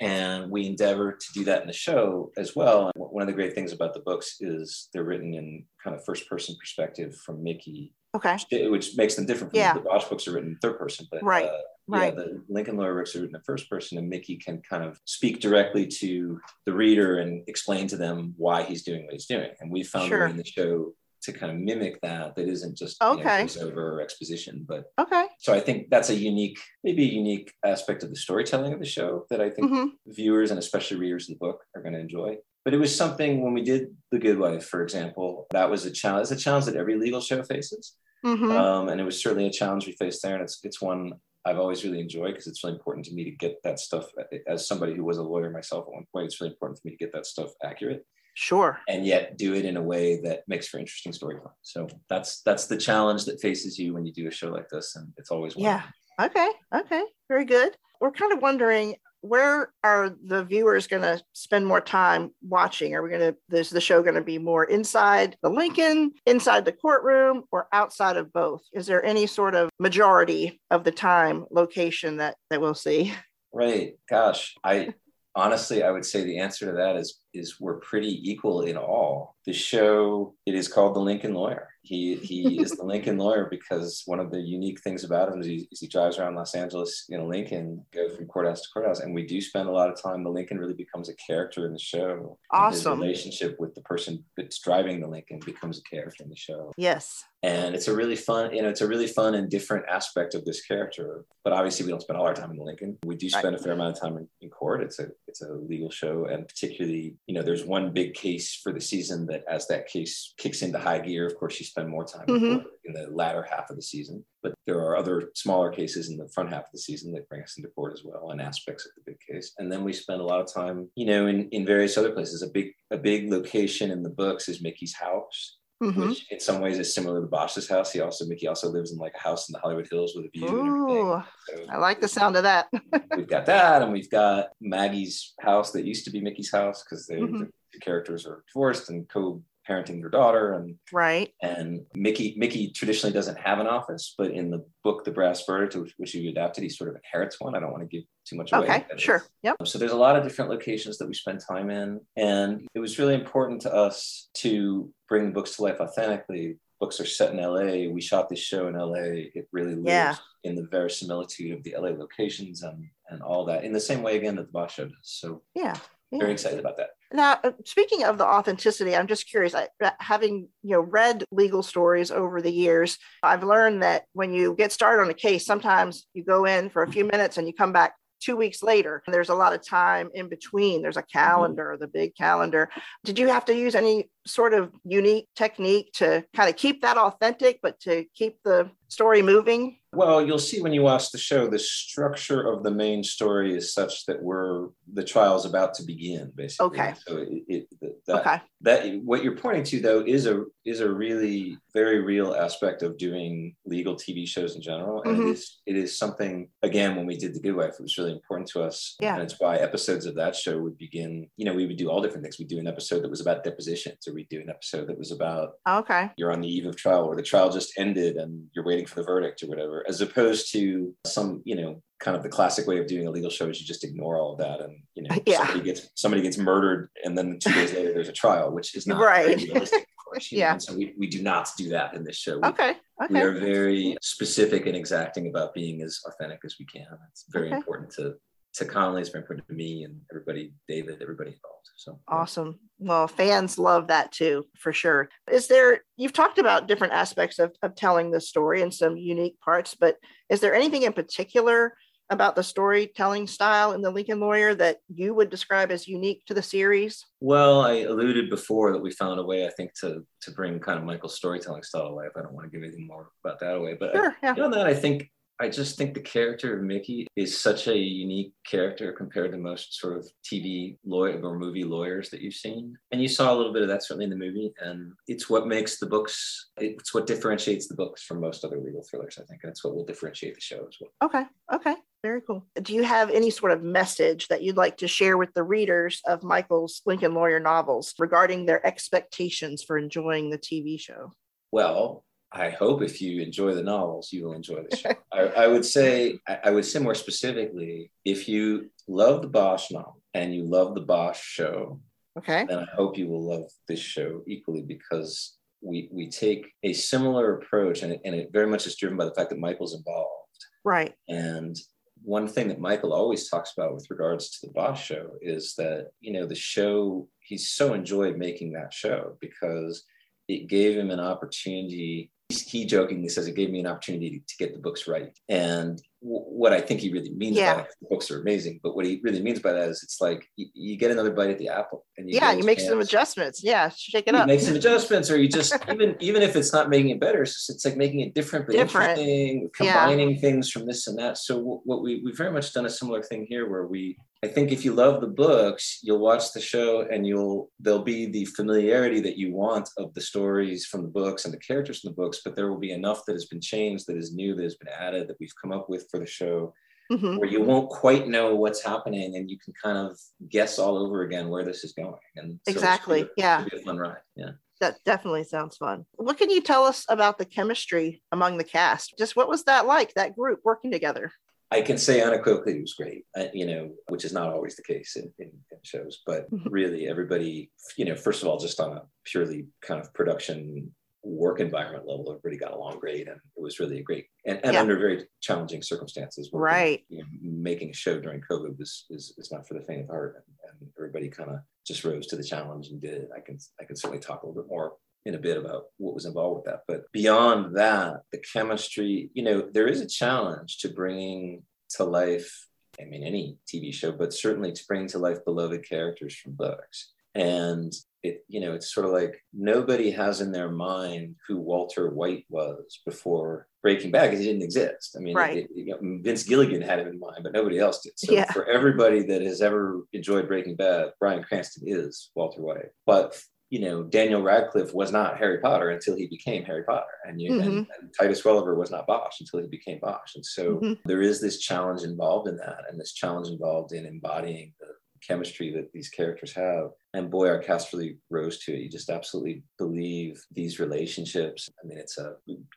And 0.00 0.50
we 0.50 0.66
endeavor 0.66 1.12
to 1.12 1.32
do 1.32 1.44
that 1.44 1.62
in 1.62 1.68
the 1.68 1.72
show 1.72 2.32
as 2.36 2.56
well. 2.56 2.90
And 2.92 2.92
one 2.96 3.22
of 3.22 3.28
the 3.28 3.32
great 3.32 3.54
things 3.54 3.72
about 3.72 3.94
the 3.94 4.00
books 4.00 4.38
is 4.40 4.88
they're 4.92 5.04
written 5.04 5.34
in 5.34 5.64
kind 5.82 5.94
of 5.94 6.04
first 6.04 6.28
person 6.28 6.56
perspective 6.58 7.14
from 7.24 7.44
Mickey. 7.44 7.94
Okay. 8.14 8.36
Which 8.68 8.96
makes 8.96 9.14
them 9.14 9.24
different 9.24 9.52
from 9.52 9.60
yeah. 9.60 9.74
the 9.74 9.80
Bosch 9.80 10.04
books 10.06 10.26
are 10.26 10.32
written 10.32 10.50
in 10.50 10.56
third 10.56 10.78
person. 10.78 11.06
But 11.10 11.22
right. 11.22 11.46
Uh, 11.46 11.58
Right. 11.86 12.14
Yeah, 12.14 12.22
the 12.22 12.42
Lincoln 12.48 12.76
Lawyer 12.76 12.94
written 12.94 13.24
in 13.24 13.40
first 13.44 13.68
person, 13.68 13.98
and 13.98 14.08
Mickey 14.08 14.36
can 14.36 14.62
kind 14.62 14.82
of 14.82 14.98
speak 15.04 15.40
directly 15.40 15.86
to 15.86 16.40
the 16.64 16.72
reader 16.72 17.18
and 17.18 17.42
explain 17.46 17.86
to 17.88 17.96
them 17.96 18.34
why 18.38 18.62
he's 18.62 18.82
doing 18.82 19.04
what 19.04 19.12
he's 19.12 19.26
doing. 19.26 19.50
And 19.60 19.70
we 19.70 19.82
found 19.82 20.08
sure. 20.08 20.26
in 20.26 20.38
the 20.38 20.44
show 20.44 20.94
to 21.24 21.32
kind 21.32 21.50
of 21.50 21.58
mimic 21.58 22.00
that 22.02 22.36
that 22.36 22.48
isn't 22.48 22.76
just 22.76 23.02
okay. 23.02 23.46
you 23.46 23.60
know, 23.60 23.66
over 23.66 24.00
exposition 24.00 24.64
but 24.68 24.92
okay 25.00 25.26
so 25.38 25.54
i 25.54 25.60
think 25.60 25.88
that's 25.88 26.10
a 26.10 26.14
unique 26.14 26.58
maybe 26.82 27.02
a 27.02 27.12
unique 27.12 27.52
aspect 27.64 28.02
of 28.02 28.10
the 28.10 28.16
storytelling 28.16 28.72
of 28.72 28.78
the 28.78 28.84
show 28.84 29.24
that 29.30 29.40
i 29.40 29.48
think 29.48 29.70
mm-hmm. 29.70 29.86
viewers 30.06 30.50
and 30.50 30.58
especially 30.58 30.98
readers 30.98 31.28
of 31.28 31.38
the 31.38 31.46
book 31.46 31.64
are 31.74 31.82
going 31.82 31.94
to 31.94 32.00
enjoy 32.00 32.36
but 32.64 32.74
it 32.74 32.78
was 32.78 32.94
something 32.94 33.42
when 33.42 33.54
we 33.54 33.62
did 33.62 33.88
the 34.10 34.18
good 34.18 34.38
wife 34.38 34.66
for 34.66 34.82
example 34.82 35.46
that 35.50 35.70
was 35.70 35.86
a 35.86 35.90
challenge 35.90 36.30
it's 36.30 36.40
a 36.40 36.44
challenge 36.44 36.66
that 36.66 36.76
every 36.76 36.96
legal 36.96 37.22
show 37.22 37.42
faces 37.42 37.94
mm-hmm. 38.24 38.50
um, 38.50 38.88
and 38.88 39.00
it 39.00 39.04
was 39.04 39.20
certainly 39.20 39.46
a 39.46 39.52
challenge 39.52 39.86
we 39.86 39.92
faced 39.92 40.22
there 40.22 40.34
and 40.34 40.42
it's 40.42 40.60
it's 40.62 40.82
one 40.82 41.14
I've 41.46 41.58
always 41.58 41.84
really 41.84 42.00
enjoyed 42.00 42.32
because 42.32 42.46
it's 42.46 42.64
really 42.64 42.76
important 42.76 43.04
to 43.06 43.14
me 43.14 43.24
to 43.24 43.30
get 43.30 43.62
that 43.64 43.78
stuff 43.78 44.06
as 44.46 44.66
somebody 44.66 44.94
who 44.94 45.04
was 45.04 45.18
a 45.18 45.22
lawyer 45.22 45.50
myself 45.50 45.86
at 45.86 45.92
one 45.92 46.06
point. 46.12 46.26
It's 46.26 46.40
really 46.40 46.52
important 46.52 46.80
for 46.80 46.88
me 46.88 46.92
to 46.92 47.04
get 47.04 47.12
that 47.12 47.26
stuff 47.26 47.50
accurate. 47.62 48.06
Sure. 48.34 48.80
And 48.88 49.06
yet 49.06 49.38
do 49.38 49.54
it 49.54 49.64
in 49.64 49.76
a 49.76 49.82
way 49.82 50.20
that 50.22 50.42
makes 50.48 50.66
for 50.66 50.78
interesting 50.78 51.12
storytelling. 51.12 51.52
So 51.62 51.86
that's 52.08 52.40
that's 52.42 52.66
the 52.66 52.76
challenge 52.76 53.26
that 53.26 53.40
faces 53.40 53.78
you 53.78 53.94
when 53.94 54.04
you 54.04 54.12
do 54.12 54.26
a 54.26 54.30
show 54.30 54.50
like 54.50 54.68
this, 54.68 54.96
and 54.96 55.12
it's 55.16 55.30
always 55.30 55.54
yeah. 55.56 55.82
Okay. 56.20 56.50
Okay. 56.74 57.04
Very 57.28 57.44
good. 57.44 57.76
We're 58.00 58.10
kind 58.10 58.32
of 58.32 58.42
wondering 58.42 58.96
where 59.24 59.72
are 59.82 60.14
the 60.26 60.44
viewers 60.44 60.86
going 60.86 61.02
to 61.02 61.18
spend 61.32 61.66
more 61.66 61.80
time 61.80 62.30
watching? 62.42 62.94
Are 62.94 63.02
we 63.02 63.08
going 63.08 63.34
to, 63.34 63.56
is 63.56 63.70
the 63.70 63.80
show 63.80 64.02
going 64.02 64.16
to 64.16 64.20
be 64.20 64.36
more 64.36 64.64
inside 64.64 65.38
the 65.42 65.48
Lincoln, 65.48 66.12
inside 66.26 66.66
the 66.66 66.72
courtroom, 66.72 67.44
or 67.50 67.66
outside 67.72 68.18
of 68.18 68.32
both? 68.34 68.62
Is 68.74 68.86
there 68.86 69.02
any 69.02 69.26
sort 69.26 69.54
of 69.54 69.70
majority 69.78 70.60
of 70.70 70.84
the 70.84 70.92
time 70.92 71.46
location 71.50 72.18
that, 72.18 72.36
that 72.50 72.60
we'll 72.60 72.74
see? 72.74 73.14
Right. 73.50 73.94
Gosh, 74.10 74.54
I 74.62 74.92
honestly, 75.34 75.82
I 75.82 75.90
would 75.90 76.04
say 76.04 76.24
the 76.24 76.40
answer 76.40 76.66
to 76.66 76.72
that 76.72 76.96
is 76.96 77.20
is 77.32 77.60
we're 77.60 77.78
pretty 77.78 78.30
equal 78.30 78.62
in 78.62 78.76
all. 78.76 79.36
The 79.46 79.52
show 79.52 80.34
it 80.44 80.54
is 80.54 80.68
called 80.68 80.96
The 80.96 81.00
Lincoln 81.00 81.34
Lawyer. 81.34 81.68
He 81.84 82.16
he 82.16 82.60
is 82.62 82.72
the 82.72 82.84
Lincoln 82.84 83.18
Lawyer 83.18 83.46
because 83.50 84.02
one 84.06 84.18
of 84.18 84.30
the 84.30 84.40
unique 84.40 84.80
things 84.80 85.04
about 85.04 85.30
him 85.30 85.40
is 85.40 85.46
he, 85.46 85.68
is 85.70 85.80
he 85.80 85.86
drives 85.86 86.18
around 86.18 86.34
Los 86.34 86.54
Angeles 86.54 87.04
in 87.10 87.20
a 87.20 87.26
Lincoln, 87.26 87.84
go 87.92 88.08
from 88.08 88.26
courthouse 88.26 88.62
to 88.62 88.68
courthouse, 88.72 89.00
and 89.00 89.14
we 89.14 89.26
do 89.26 89.38
spend 89.40 89.68
a 89.68 89.72
lot 89.72 89.90
of 89.90 90.00
time. 90.00 90.24
The 90.24 90.30
Lincoln 90.30 90.58
really 90.58 90.72
becomes 90.72 91.10
a 91.10 91.14
character 91.16 91.66
in 91.66 91.74
the 91.74 91.78
show. 91.78 92.38
Awesome. 92.50 92.98
His 92.98 93.02
relationship 93.02 93.60
with 93.60 93.74
the 93.74 93.82
person 93.82 94.24
that's 94.34 94.58
driving 94.60 95.00
the 95.00 95.08
Lincoln 95.08 95.40
becomes 95.44 95.78
a 95.78 95.82
character 95.82 96.24
in 96.24 96.30
the 96.30 96.36
show. 96.36 96.72
Yes. 96.78 97.22
And 97.44 97.74
it's 97.74 97.88
a 97.88 97.94
really 97.94 98.16
fun, 98.16 98.54
you 98.54 98.62
know, 98.62 98.70
it's 98.70 98.80
a 98.80 98.88
really 98.88 99.06
fun 99.06 99.34
and 99.34 99.50
different 99.50 99.84
aspect 99.86 100.34
of 100.34 100.46
this 100.46 100.64
character. 100.64 101.26
But 101.44 101.52
obviously, 101.52 101.84
we 101.84 101.90
don't 101.90 102.00
spend 102.00 102.18
all 102.18 102.26
our 102.26 102.32
time 102.32 102.50
in 102.50 102.56
the 102.56 102.62
Lincoln. 102.62 102.96
We 103.04 103.16
do 103.16 103.28
spend 103.28 103.44
right. 103.44 103.60
a 103.60 103.62
fair 103.62 103.74
amount 103.74 103.98
of 103.98 104.02
time 104.02 104.16
in, 104.16 104.26
in 104.40 104.48
court. 104.48 104.82
It's 104.82 104.98
a 104.98 105.08
it's 105.28 105.42
a 105.42 105.52
legal 105.52 105.90
show, 105.90 106.24
and 106.24 106.48
particularly 106.48 107.16
you 107.26 107.34
know, 107.34 107.42
there's 107.42 107.62
one 107.62 107.92
big 107.92 108.14
case 108.14 108.58
for 108.62 108.72
the 108.72 108.80
season 108.80 109.26
that 109.26 109.44
as 109.46 109.66
that 109.66 109.86
case 109.88 110.32
kicks 110.38 110.62
into 110.62 110.78
high 110.78 111.00
gear, 111.00 111.26
of 111.26 111.36
course, 111.36 111.60
you 111.60 111.66
spend 111.66 111.90
more 111.90 112.06
time 112.06 112.26
mm-hmm. 112.26 112.66
in 112.86 112.94
the 112.94 113.08
latter 113.12 113.46
half 113.50 113.68
of 113.68 113.76
the 113.76 113.82
season. 113.82 114.24
But 114.42 114.54
there 114.66 114.78
are 114.78 114.96
other 114.96 115.30
smaller 115.34 115.70
cases 115.70 116.08
in 116.08 116.16
the 116.16 116.30
front 116.34 116.50
half 116.50 116.64
of 116.64 116.72
the 116.72 116.78
season 116.78 117.12
that 117.12 117.28
bring 117.28 117.42
us 117.42 117.58
into 117.58 117.68
court 117.68 117.92
as 117.92 118.02
well, 118.02 118.30
and 118.30 118.40
aspects 118.40 118.86
of 118.86 118.92
the 118.96 119.12
big 119.12 119.18
case. 119.20 119.52
And 119.58 119.70
then 119.70 119.84
we 119.84 119.92
spend 119.92 120.22
a 120.22 120.24
lot 120.24 120.40
of 120.40 120.50
time, 120.50 120.88
you 120.96 121.04
know, 121.04 121.26
in, 121.26 121.50
in 121.50 121.66
various 121.66 121.98
other 121.98 122.12
places. 122.12 122.40
A 122.40 122.48
big 122.48 122.72
a 122.90 122.96
big 122.96 123.30
location 123.30 123.90
in 123.90 124.02
the 124.02 124.08
books 124.08 124.48
is 124.48 124.62
Mickey's 124.62 124.94
house. 124.94 125.58
Mm-hmm. 125.82 126.08
Which 126.08 126.26
in 126.30 126.40
some 126.40 126.60
ways 126.60 126.78
is 126.78 126.94
similar 126.94 127.20
to 127.20 127.26
Bosch's 127.26 127.68
house. 127.68 127.92
He 127.92 128.00
also 128.00 128.26
Mickey 128.26 128.46
also 128.46 128.70
lives 128.70 128.92
in 128.92 128.98
like 128.98 129.14
a 129.14 129.20
house 129.20 129.48
in 129.48 129.52
the 129.52 129.58
Hollywood 129.58 129.88
Hills 129.90 130.14
with 130.14 130.26
a 130.26 130.30
view. 130.30 130.46
Ooh, 130.46 131.22
so 131.48 131.66
I 131.68 131.76
like 131.78 132.00
the 132.00 132.08
sound 132.08 132.36
of 132.36 132.44
that. 132.44 132.68
we've 133.16 133.28
got 133.28 133.46
that, 133.46 133.82
and 133.82 133.92
we've 133.92 134.10
got 134.10 134.50
Maggie's 134.60 135.34
house 135.40 135.72
that 135.72 135.84
used 135.84 136.04
to 136.04 136.10
be 136.10 136.20
Mickey's 136.20 136.50
house 136.50 136.84
because 136.84 137.08
mm-hmm. 137.08 137.38
the, 137.38 137.50
the 137.72 137.80
characters 137.80 138.24
are 138.24 138.44
divorced 138.48 138.88
and 138.88 139.08
co 139.08 139.42
parenting 139.68 140.00
their 140.00 140.10
daughter 140.10 140.54
and 140.54 140.76
right 140.92 141.32
and 141.42 141.80
mickey 141.94 142.34
mickey 142.36 142.70
traditionally 142.70 143.12
doesn't 143.12 143.38
have 143.38 143.58
an 143.58 143.66
office 143.66 144.14
but 144.16 144.30
in 144.30 144.50
the 144.50 144.64
book 144.82 145.04
the 145.04 145.10
brass 145.10 145.44
verdict 145.46 145.76
which, 145.76 145.94
which 145.96 146.14
you 146.14 146.28
adapted 146.30 146.62
he 146.62 146.68
sort 146.68 146.90
of 146.90 146.96
inherits 146.96 147.40
one 147.40 147.54
i 147.54 147.60
don't 147.60 147.72
want 147.72 147.82
to 147.82 147.96
give 147.96 148.04
too 148.26 148.36
much 148.36 148.52
away 148.52 148.66
okay 148.66 148.84
sure 148.96 149.16
is. 149.16 149.28
yep 149.42 149.56
so 149.64 149.78
there's 149.78 149.92
a 149.92 149.96
lot 149.96 150.16
of 150.16 150.22
different 150.22 150.50
locations 150.50 150.98
that 150.98 151.06
we 151.06 151.14
spend 151.14 151.40
time 151.40 151.70
in 151.70 152.00
and 152.16 152.66
it 152.74 152.80
was 152.80 152.98
really 152.98 153.14
important 153.14 153.60
to 153.60 153.72
us 153.72 154.28
to 154.34 154.90
bring 155.08 155.26
the 155.26 155.32
books 155.32 155.56
to 155.56 155.62
life 155.62 155.80
authentically 155.80 156.56
books 156.80 157.00
are 157.00 157.06
set 157.06 157.32
in 157.32 157.38
LA. 157.38 157.90
We 157.90 158.00
shot 158.00 158.28
this 158.28 158.40
show 158.40 158.68
in 158.68 158.74
LA. 158.74 159.30
It 159.34 159.48
really 159.52 159.74
lives 159.74 159.86
yeah. 159.86 160.16
in 160.42 160.54
the 160.54 160.66
verisimilitude 160.70 161.56
of 161.56 161.62
the 161.62 161.74
LA 161.78 161.90
locations 161.90 162.62
and 162.62 162.84
and 163.08 163.22
all 163.22 163.44
that 163.46 163.64
in 163.64 163.72
the 163.72 163.80
same 163.80 164.02
way 164.02 164.16
again 164.16 164.36
that 164.36 164.46
the 164.46 164.52
Bosch 164.52 164.74
show 164.74 164.84
does. 164.84 164.96
So 165.02 165.42
yeah, 165.54 165.76
yeah. 166.10 166.18
very 166.18 166.32
excited 166.32 166.58
about 166.58 166.76
that. 166.78 166.90
Now, 167.14 167.38
uh, 167.44 167.52
speaking 167.64 168.02
of 168.02 168.18
the 168.18 168.26
authenticity, 168.26 168.96
I'm 168.96 169.06
just 169.06 169.30
curious. 169.30 169.54
I, 169.54 169.68
uh, 169.82 169.92
having 170.00 170.48
you 170.64 170.72
know 170.72 170.80
read 170.80 171.24
legal 171.30 171.62
stories 171.62 172.10
over 172.10 172.42
the 172.42 172.50
years, 172.50 172.98
I've 173.22 173.44
learned 173.44 173.84
that 173.84 174.06
when 174.14 174.34
you 174.34 174.54
get 174.56 174.72
started 174.72 175.00
on 175.00 175.10
a 175.10 175.14
case, 175.14 175.46
sometimes 175.46 176.08
you 176.12 176.24
go 176.24 176.44
in 176.44 176.70
for 176.70 176.82
a 176.82 176.90
few 176.90 177.04
minutes 177.04 177.38
and 177.38 177.46
you 177.46 177.54
come 177.54 177.72
back 177.72 177.94
two 178.20 178.36
weeks 178.36 178.64
later. 178.64 179.00
There's 179.06 179.28
a 179.28 179.34
lot 179.34 179.54
of 179.54 179.64
time 179.64 180.10
in 180.12 180.28
between. 180.28 180.82
There's 180.82 180.96
a 180.96 181.02
mm-hmm. 181.02 181.18
calendar, 181.18 181.76
the 181.78 181.86
big 181.86 182.16
calendar. 182.16 182.68
Did 183.04 183.18
you 183.18 183.28
have 183.28 183.44
to 183.44 183.54
use 183.54 183.76
any 183.76 184.08
sort 184.26 184.54
of 184.54 184.72
unique 184.84 185.28
technique 185.36 185.92
to 185.94 186.24
kind 186.34 186.48
of 186.48 186.56
keep 186.56 186.82
that 186.82 186.96
authentic, 186.96 187.60
but 187.62 187.78
to 187.80 188.04
keep 188.14 188.42
the 188.44 188.70
story 188.88 189.22
moving? 189.22 189.78
Well, 189.92 190.26
you'll 190.26 190.38
see 190.38 190.60
when 190.60 190.72
you 190.72 190.82
watch 190.82 191.10
the 191.10 191.18
show, 191.18 191.46
the 191.46 191.58
structure 191.58 192.40
of 192.50 192.64
the 192.64 192.70
main 192.70 193.04
story 193.04 193.56
is 193.56 193.72
such 193.72 194.06
that 194.06 194.20
we're 194.20 194.68
the 194.92 195.04
trial 195.04 195.36
is 195.36 195.44
about 195.44 195.74
to 195.74 195.84
begin, 195.84 196.32
basically. 196.34 196.66
Okay. 196.66 196.94
So 197.06 197.18
it, 197.18 197.42
it 197.48 197.96
that, 198.06 198.20
okay. 198.20 198.42
that 198.62 199.00
what 199.04 199.22
you're 199.22 199.36
pointing 199.36 199.64
to 199.64 199.80
though 199.80 200.00
is 200.00 200.26
a 200.26 200.44
is 200.64 200.80
a 200.80 200.90
really 200.90 201.58
very 201.72 202.00
real 202.00 202.34
aspect 202.34 202.82
of 202.82 202.98
doing 202.98 203.54
legal 203.64 203.94
TV 203.94 204.26
shows 204.26 204.56
in 204.56 204.62
general, 204.62 205.02
and 205.02 205.16
mm-hmm. 205.16 205.28
it 205.28 205.32
is 205.32 205.60
it 205.66 205.76
is 205.76 205.96
something 205.96 206.48
again 206.62 206.96
when 206.96 207.06
we 207.06 207.16
did 207.16 207.34
the 207.34 207.40
Good 207.40 207.56
Wife, 207.56 207.74
it 207.78 207.82
was 207.82 207.98
really 207.98 208.12
important 208.12 208.48
to 208.50 208.62
us. 208.62 208.96
Yeah. 209.00 209.14
And 209.14 209.22
it's 209.22 209.38
why 209.38 209.56
episodes 209.56 210.06
of 210.06 210.16
that 210.16 210.34
show 210.34 210.58
would 210.58 210.76
begin. 210.76 211.28
You 211.36 211.44
know, 211.44 211.54
we 211.54 211.66
would 211.66 211.76
do 211.76 211.88
all 211.88 212.02
different 212.02 212.24
things. 212.24 212.38
We'd 212.38 212.48
do 212.48 212.58
an 212.58 212.66
episode 212.66 213.02
that 213.02 213.10
was 213.10 213.20
about 213.20 213.44
depositions, 213.44 214.08
or 214.08 214.13
we 214.14 214.24
do 214.30 214.40
an 214.40 214.50
episode 214.50 214.88
that 214.88 214.98
was 214.98 215.12
about 215.12 215.54
oh, 215.66 215.78
okay, 215.78 216.10
you're 216.16 216.32
on 216.32 216.40
the 216.40 216.48
eve 216.48 216.66
of 216.66 216.76
trial, 216.76 217.04
or 217.04 217.16
the 217.16 217.22
trial 217.22 217.50
just 217.50 217.72
ended 217.78 218.16
and 218.16 218.46
you're 218.54 218.64
waiting 218.64 218.86
for 218.86 218.96
the 218.96 219.04
verdict 219.04 219.42
or 219.42 219.48
whatever, 219.48 219.84
as 219.88 220.00
opposed 220.00 220.52
to 220.52 220.94
some, 221.06 221.42
you 221.44 221.56
know, 221.56 221.82
kind 222.00 222.16
of 222.16 222.22
the 222.22 222.28
classic 222.28 222.66
way 222.66 222.78
of 222.78 222.86
doing 222.86 223.06
a 223.06 223.10
legal 223.10 223.30
show 223.30 223.48
is 223.48 223.60
you 223.60 223.66
just 223.66 223.82
ignore 223.82 224.18
all 224.18 224.32
of 224.32 224.38
that 224.38 224.60
and 224.60 224.76
you 224.94 225.02
know 225.02 225.16
yeah. 225.26 225.38
somebody 225.38 225.60
gets 225.60 225.88
somebody 225.94 226.22
gets 226.22 226.36
murdered 226.36 226.88
and 227.04 227.16
then 227.16 227.38
two 227.40 227.52
days 227.52 227.72
later 227.72 227.92
there's 227.94 228.08
a 228.08 228.12
trial 228.12 228.52
which 228.52 228.74
is 228.74 228.86
not 228.86 229.00
right 229.00 229.36
realistic 229.36 229.80
of 229.80 230.04
course 230.04 230.30
yeah 230.30 230.58
so 230.58 230.74
we, 230.74 230.92
we 230.98 231.06
do 231.06 231.22
not 231.22 231.48
do 231.56 231.68
that 231.70 231.94
in 231.94 232.04
this 232.04 232.16
show 232.16 232.38
we, 232.38 232.48
okay. 232.48 232.74
okay 233.02 233.14
we 233.14 233.20
are 233.20 233.32
very 233.32 233.96
specific 234.02 234.66
and 234.66 234.76
exacting 234.76 235.28
about 235.28 235.54
being 235.54 235.82
as 235.82 236.00
authentic 236.06 236.40
as 236.44 236.56
we 236.58 236.66
can 236.66 236.86
it's 237.10 237.24
very 237.30 237.46
okay. 237.46 237.56
important 237.56 237.90
to 237.90 238.14
to 238.54 238.64
Connelly, 238.64 239.00
it's 239.00 239.10
been 239.10 239.22
important 239.22 239.46
to 239.48 239.54
me 239.54 239.84
and 239.84 240.00
everybody, 240.12 240.52
David, 240.68 241.02
everybody 241.02 241.30
involved. 241.30 241.68
So 241.76 241.98
awesome. 242.06 242.60
Well, 242.78 243.08
fans 243.08 243.58
love 243.58 243.88
that 243.88 244.12
too, 244.12 244.44
for 244.58 244.72
sure. 244.72 245.08
Is 245.30 245.48
there, 245.48 245.80
you've 245.96 246.12
talked 246.12 246.38
about 246.38 246.68
different 246.68 246.92
aspects 246.92 247.38
of, 247.38 247.54
of 247.62 247.74
telling 247.74 248.10
the 248.10 248.20
story 248.20 248.62
and 248.62 248.72
some 248.72 248.96
unique 248.96 249.40
parts, 249.40 249.74
but 249.74 249.96
is 250.30 250.40
there 250.40 250.54
anything 250.54 250.82
in 250.82 250.92
particular 250.92 251.74
about 252.10 252.36
the 252.36 252.42
storytelling 252.42 253.26
style 253.26 253.72
in 253.72 253.80
the 253.80 253.90
Lincoln 253.90 254.20
Lawyer 254.20 254.54
that 254.54 254.78
you 254.88 255.14
would 255.14 255.30
describe 255.30 255.70
as 255.70 255.88
unique 255.88 256.24
to 256.26 256.34
the 256.34 256.42
series? 256.42 257.04
Well, 257.20 257.62
I 257.62 257.80
alluded 257.80 258.30
before 258.30 258.72
that 258.72 258.82
we 258.82 258.90
found 258.92 259.18
a 259.18 259.24
way, 259.24 259.46
I 259.46 259.50
think, 259.50 259.72
to 259.80 260.06
to 260.22 260.30
bring 260.32 260.60
kind 260.60 260.78
of 260.78 260.84
Michael's 260.84 261.16
storytelling 261.16 261.62
style. 261.62 261.98
If 262.00 262.12
I 262.16 262.20
don't 262.20 262.34
want 262.34 262.44
to 262.44 262.50
give 262.50 262.62
anything 262.62 262.86
more 262.86 263.08
about 263.24 263.40
that 263.40 263.56
away, 263.56 263.76
but 263.78 263.92
sure, 263.92 264.14
yeah. 264.22 264.34
beyond 264.34 264.52
that, 264.52 264.66
I 264.66 264.74
think 264.74 265.10
I 265.40 265.48
just 265.48 265.76
think 265.76 265.94
the 265.94 266.00
character 266.00 266.56
of 266.56 266.62
Mickey 266.62 267.08
is 267.16 267.38
such 267.38 267.66
a 267.66 267.76
unique 267.76 268.32
character 268.46 268.92
compared 268.92 269.32
to 269.32 269.38
most 269.38 269.80
sort 269.80 269.96
of 269.96 270.08
TV 270.24 270.76
lawyer 270.84 271.20
or 271.22 271.38
movie 271.38 271.64
lawyers 271.64 272.08
that 272.10 272.20
you've 272.20 272.34
seen. 272.34 272.76
And 272.92 273.02
you 273.02 273.08
saw 273.08 273.34
a 273.34 273.36
little 273.36 273.52
bit 273.52 273.62
of 273.62 273.68
that 273.68 273.82
certainly 273.82 274.04
in 274.04 274.10
the 274.10 274.16
movie. 274.16 274.52
And 274.60 274.92
it's 275.08 275.28
what 275.28 275.48
makes 275.48 275.78
the 275.78 275.86
books, 275.86 276.50
it's 276.56 276.94
what 276.94 277.06
differentiates 277.06 277.66
the 277.66 277.74
books 277.74 278.04
from 278.04 278.20
most 278.20 278.44
other 278.44 278.60
legal 278.60 278.84
thrillers, 278.88 279.18
I 279.20 279.24
think. 279.24 279.40
And 279.42 279.50
it's 279.50 279.64
what 279.64 279.74
will 279.74 279.84
differentiate 279.84 280.36
the 280.36 280.40
show 280.40 280.66
as 280.68 280.76
well. 280.80 280.92
Okay. 281.02 281.24
Okay. 281.52 281.74
Very 282.02 282.20
cool. 282.20 282.46
Do 282.62 282.74
you 282.74 282.84
have 282.84 283.10
any 283.10 283.30
sort 283.30 283.50
of 283.50 283.62
message 283.62 284.28
that 284.28 284.42
you'd 284.42 284.58
like 284.58 284.76
to 284.76 284.88
share 284.88 285.16
with 285.16 285.32
the 285.34 285.42
readers 285.42 286.00
of 286.06 286.22
Michael's 286.22 286.82
Lincoln 286.86 287.14
Lawyer 287.14 287.40
novels 287.40 287.94
regarding 287.98 288.46
their 288.46 288.64
expectations 288.64 289.64
for 289.64 289.78
enjoying 289.78 290.30
the 290.30 290.38
TV 290.38 290.78
show? 290.78 291.12
Well, 291.50 292.04
I 292.34 292.50
hope 292.50 292.82
if 292.82 293.00
you 293.00 293.22
enjoy 293.22 293.54
the 293.54 293.62
novels, 293.62 294.12
you 294.12 294.24
will 294.24 294.32
enjoy 294.32 294.64
the 294.68 294.76
show. 294.82 294.90
I, 295.12 295.44
I, 295.44 295.46
would 295.46 295.64
say, 295.64 296.18
I 296.26 296.50
would 296.50 296.64
say 296.64 296.80
more 296.80 296.94
specifically, 296.94 297.92
if 298.04 298.28
you 298.28 298.70
love 298.88 299.22
the 299.22 299.28
Bosch 299.28 299.70
novel 299.70 300.02
and 300.14 300.34
you 300.34 300.44
love 300.44 300.74
the 300.74 300.80
Bosch 300.80 301.20
show, 301.20 301.80
okay, 302.18 302.44
then 302.48 302.58
I 302.58 302.66
hope 302.74 302.98
you 302.98 303.06
will 303.08 303.24
love 303.24 303.44
this 303.68 303.78
show 303.78 304.22
equally 304.26 304.62
because 304.62 305.36
we 305.62 305.88
we 305.90 306.10
take 306.10 306.46
a 306.62 306.72
similar 306.72 307.38
approach, 307.38 307.82
and 307.82 307.92
it, 307.92 308.00
and 308.04 308.14
it 308.14 308.32
very 308.32 308.46
much 308.46 308.66
is 308.66 308.76
driven 308.76 308.98
by 308.98 309.06
the 309.06 309.14
fact 309.14 309.30
that 309.30 309.38
Michael's 309.38 309.74
involved, 309.74 310.44
right? 310.64 310.92
And 311.08 311.56
one 312.02 312.28
thing 312.28 312.48
that 312.48 312.60
Michael 312.60 312.92
always 312.92 313.30
talks 313.30 313.52
about 313.56 313.74
with 313.74 313.86
regards 313.88 314.28
to 314.28 314.46
the 314.46 314.52
Bosch 314.52 314.84
show 314.84 315.12
is 315.22 315.54
that 315.56 315.88
you 316.00 316.12
know 316.12 316.26
the 316.26 316.34
show 316.34 317.08
he's 317.20 317.50
so 317.52 317.72
enjoyed 317.74 318.18
making 318.18 318.52
that 318.52 318.74
show 318.74 319.16
because 319.20 319.84
it 320.28 320.48
gave 320.48 320.76
him 320.76 320.90
an 320.90 321.00
opportunity 321.00 322.10
he 322.42 322.66
jokingly 322.66 323.08
says 323.08 323.26
it 323.26 323.34
gave 323.34 323.50
me 323.50 323.60
an 323.60 323.66
opportunity 323.66 324.22
to 324.26 324.36
get 324.38 324.52
the 324.52 324.60
books 324.60 324.86
right. 324.86 325.16
And 325.28 325.80
w- 326.02 326.24
what 326.24 326.52
I 326.52 326.60
think 326.60 326.80
he 326.80 326.92
really 326.92 327.10
means 327.10 327.36
yeah. 327.36 327.54
by 327.54 327.62
that, 327.62 327.70
the 327.80 327.88
books 327.88 328.10
are 328.10 328.20
amazing, 328.20 328.60
but 328.62 328.76
what 328.76 328.84
he 328.86 329.00
really 329.02 329.22
means 329.22 329.40
by 329.40 329.52
that 329.52 329.68
is 329.68 329.82
it's 329.82 330.00
like 330.00 330.28
you, 330.36 330.46
you 330.54 330.76
get 330.76 330.90
another 330.90 331.12
bite 331.12 331.30
at 331.30 331.38
the 331.38 331.48
apple. 331.48 331.84
And 331.96 332.08
you 332.08 332.16
yeah, 332.16 332.32
you 332.32 332.44
make 332.44 332.60
some 332.60 332.80
adjustments. 332.80 333.42
Yeah, 333.42 333.70
shake 333.74 334.06
it 334.06 334.14
you 334.14 334.20
up. 334.20 334.26
Make 334.26 334.40
some 334.40 334.56
adjustments, 334.56 335.10
or 335.10 335.16
you 335.16 335.28
just 335.28 335.54
even 335.72 335.96
even 336.00 336.22
if 336.22 336.36
it's 336.36 336.52
not 336.52 336.68
making 336.68 336.90
it 336.90 337.00
better, 337.00 337.22
it's, 337.22 337.34
just, 337.34 337.50
it's 337.50 337.64
like 337.64 337.76
making 337.76 338.00
it 338.00 338.14
different, 338.14 338.46
but 338.46 338.52
different. 338.52 338.98
interesting, 338.98 339.50
combining 339.54 340.10
yeah. 340.10 340.20
things 340.20 340.50
from 340.50 340.66
this 340.66 340.86
and 340.86 340.98
that. 340.98 341.18
So 341.18 341.36
w- 341.36 341.60
what 341.64 341.82
we 341.82 342.02
we've 342.04 342.16
very 342.16 342.32
much 342.32 342.52
done 342.52 342.66
a 342.66 342.70
similar 342.70 343.02
thing 343.02 343.26
here, 343.28 343.48
where 343.48 343.66
we 343.66 343.96
I 344.24 344.28
think 344.28 344.52
if 344.52 344.64
you 344.64 344.72
love 344.72 345.02
the 345.02 345.06
books, 345.06 345.80
you'll 345.82 345.98
watch 345.98 346.32
the 346.32 346.40
show 346.40 346.88
and 346.90 347.06
you'll 347.06 347.50
there'll 347.60 347.82
be 347.82 348.06
the 348.06 348.24
familiarity 348.24 349.00
that 349.00 349.18
you 349.18 349.34
want 349.34 349.68
of 349.76 349.92
the 349.92 350.00
stories 350.00 350.64
from 350.64 350.80
the 350.80 350.88
books 350.88 351.26
and 351.26 351.34
the 351.34 351.38
characters 351.38 351.80
from 351.80 351.90
the 351.90 352.02
books, 352.02 352.22
but 352.24 352.34
there 352.34 352.48
will 352.48 352.58
be 352.58 352.72
enough 352.72 353.04
that 353.04 353.12
has 353.12 353.26
been 353.26 353.40
changed, 353.42 353.86
that 353.86 353.98
is 353.98 354.14
new, 354.14 354.34
that 354.34 354.42
has 354.42 354.54
been 354.54 354.72
added, 354.72 355.08
that 355.08 355.16
we've 355.20 355.40
come 355.42 355.52
up 355.52 355.68
with 355.68 355.86
for 355.90 356.00
the 356.00 356.06
show, 356.06 356.54
mm-hmm. 356.90 357.18
where 357.18 357.28
you 357.28 357.42
won't 357.42 357.68
quite 357.68 358.08
know 358.08 358.34
what's 358.34 358.64
happening 358.64 359.14
and 359.16 359.30
you 359.30 359.36
can 359.44 359.52
kind 359.62 359.76
of 359.76 360.00
guess 360.30 360.58
all 360.58 360.78
over 360.78 361.02
again 361.02 361.28
where 361.28 361.44
this 361.44 361.62
is 361.62 361.74
going. 361.74 361.92
And 362.16 362.40
so 362.46 362.50
exactly, 362.50 363.02
a, 363.02 363.08
yeah, 363.18 363.44
fun 363.62 363.76
ride. 363.76 363.98
Yeah. 364.16 364.30
That 364.60 364.76
definitely 364.86 365.24
sounds 365.24 365.58
fun. 365.58 365.84
What 365.96 366.16
can 366.16 366.30
you 366.30 366.40
tell 366.40 366.64
us 366.64 366.86
about 366.88 367.18
the 367.18 367.26
chemistry 367.26 368.02
among 368.10 368.38
the 368.38 368.44
cast? 368.44 368.94
Just 368.98 369.16
what 369.16 369.28
was 369.28 369.44
that 369.44 369.66
like, 369.66 369.92
that 369.94 370.16
group 370.16 370.40
working 370.44 370.72
together? 370.72 371.12
I 371.54 371.62
can 371.62 371.78
say 371.78 372.02
unequivocally 372.02 372.56
it 372.56 372.62
was 372.62 372.74
great, 372.74 373.04
uh, 373.16 373.26
you 373.32 373.46
know, 373.46 373.70
which 373.88 374.04
is 374.04 374.12
not 374.12 374.32
always 374.32 374.56
the 374.56 374.62
case 374.62 374.96
in, 374.96 375.12
in, 375.20 375.30
in 375.52 375.58
shows, 375.62 376.02
but 376.04 376.30
mm-hmm. 376.30 376.48
really 376.48 376.88
everybody, 376.88 377.50
you 377.76 377.84
know, 377.84 377.94
first 377.94 378.22
of 378.22 378.28
all, 378.28 378.38
just 378.38 378.58
on 378.58 378.76
a 378.76 378.82
purely 379.04 379.46
kind 379.62 379.80
of 379.80 379.94
production 379.94 380.74
work 381.04 381.38
environment 381.38 381.86
level, 381.86 382.06
everybody 382.08 382.36
got 382.36 382.52
along 382.52 382.80
great, 382.80 383.06
and 383.06 383.16
it 383.36 383.40
was 383.40 383.60
really 383.60 383.78
a 383.78 383.82
great 383.82 384.06
and, 384.26 384.40
and 384.42 384.54
yeah. 384.54 384.60
under 384.60 384.76
very 384.76 385.06
challenging 385.20 385.62
circumstances. 385.62 386.28
Right. 386.32 386.82
You 386.88 386.98
know, 386.98 387.04
making 387.22 387.70
a 387.70 387.74
show 387.74 388.00
during 388.00 388.22
COVID 388.28 388.58
was 388.58 388.86
is, 388.90 389.14
is 389.16 389.30
not 389.30 389.46
for 389.46 389.54
the 389.54 389.60
faint 389.60 389.82
of 389.82 389.88
heart, 389.88 390.16
and, 390.16 390.60
and 390.60 390.70
everybody 390.76 391.08
kind 391.08 391.30
of 391.30 391.38
just 391.64 391.84
rose 391.84 392.08
to 392.08 392.16
the 392.16 392.24
challenge 392.24 392.68
and 392.68 392.80
did 392.80 392.94
it. 392.94 393.10
I 393.16 393.20
can 393.20 393.38
I 393.60 393.64
can 393.64 393.76
certainly 393.76 394.00
talk 394.00 394.22
a 394.22 394.26
little 394.26 394.42
bit 394.42 394.50
more 394.50 394.72
in 395.04 395.14
a 395.14 395.18
bit 395.18 395.36
about 395.36 395.66
what 395.76 395.94
was 395.94 396.06
involved 396.06 396.36
with 396.36 396.44
that. 396.46 396.62
But 396.66 396.90
beyond 396.92 397.56
that, 397.56 398.02
the 398.10 398.18
chemistry, 398.18 399.10
you 399.12 399.22
know, 399.22 399.48
there 399.52 399.66
is 399.66 399.80
a 399.80 399.86
challenge 399.86 400.58
to 400.58 400.68
bringing 400.68 401.42
to 401.70 401.84
life, 401.84 402.48
I 402.80 402.84
mean, 402.84 403.02
any 403.02 403.38
TV 403.46 403.72
show, 403.72 403.92
but 403.92 404.14
certainly 404.14 404.52
to 404.52 404.64
bring 404.66 404.86
to 404.88 404.98
life 404.98 405.24
beloved 405.24 405.68
characters 405.68 406.14
from 406.16 406.32
books. 406.32 406.92
And 407.14 407.72
it, 408.02 408.24
you 408.28 408.40
know, 408.40 408.54
it's 408.54 408.72
sort 408.74 408.86
of 408.86 408.92
like 408.92 409.22
nobody 409.32 409.90
has 409.92 410.20
in 410.20 410.32
their 410.32 410.50
mind 410.50 411.16
who 411.28 411.38
Walter 411.38 411.88
White 411.90 412.24
was 412.28 412.80
before 412.84 413.46
Breaking 413.62 413.90
Bad 413.90 414.06
because 414.06 414.18
he 414.20 414.26
didn't 414.26 414.42
exist. 414.42 414.96
I 414.96 415.00
mean, 415.00 415.14
right. 415.14 415.38
it, 415.38 415.50
you 415.54 415.66
know, 415.66 415.78
Vince 416.02 416.24
Gilligan 416.24 416.60
had 416.60 416.80
him 416.80 416.88
in 416.88 416.98
mind, 416.98 417.22
but 417.22 417.32
nobody 417.32 417.58
else 417.58 417.80
did. 417.80 417.92
So 417.96 418.12
yeah. 418.12 418.30
for 418.32 418.46
everybody 418.46 419.04
that 419.04 419.22
has 419.22 419.40
ever 419.40 419.86
enjoyed 419.92 420.28
Breaking 420.28 420.56
Bad, 420.56 420.92
Bryan 420.98 421.22
Cranston 421.22 421.64
is 421.66 422.10
Walter 422.14 422.42
White. 422.42 422.72
But 422.84 423.18
you 423.50 423.60
know, 423.60 423.82
Daniel 423.82 424.22
Radcliffe 424.22 424.74
was 424.74 424.90
not 424.90 425.18
Harry 425.18 425.38
Potter 425.38 425.70
until 425.70 425.96
he 425.96 426.06
became 426.06 426.44
Harry 426.44 426.64
Potter, 426.64 426.86
and, 427.04 427.20
you, 427.20 427.32
mm-hmm. 427.32 427.42
and, 427.42 427.56
and, 427.80 427.94
Titus 427.98 428.24
Welliver 428.24 428.56
was 428.58 428.70
not 428.70 428.86
Bosch 428.86 429.20
until 429.20 429.40
he 429.40 429.46
became 429.46 429.78
Bosch. 429.80 430.14
And 430.14 430.24
so 430.24 430.56
mm-hmm. 430.56 430.72
there 430.84 431.02
is 431.02 431.20
this 431.20 431.38
challenge 431.38 431.82
involved 431.82 432.28
in 432.28 432.36
that, 432.38 432.62
and 432.68 432.80
this 432.80 432.92
challenge 432.92 433.28
involved 433.28 433.72
in 433.72 433.86
embodying 433.86 434.52
the 434.60 434.68
chemistry 435.06 435.52
that 435.52 435.70
these 435.72 435.88
characters 435.88 436.32
have. 436.34 436.70
And 436.94 437.10
boy, 437.10 437.28
our 437.28 437.38
cast 437.38 437.72
really 437.72 437.98
rose 438.10 438.38
to 438.40 438.54
it. 438.54 438.60
You 438.60 438.68
just 438.68 438.90
absolutely 438.90 439.44
believe 439.58 440.22
these 440.32 440.58
relationships. 440.58 441.48
I 441.62 441.66
mean, 441.66 441.78
it's 441.78 441.98
a 441.98 442.14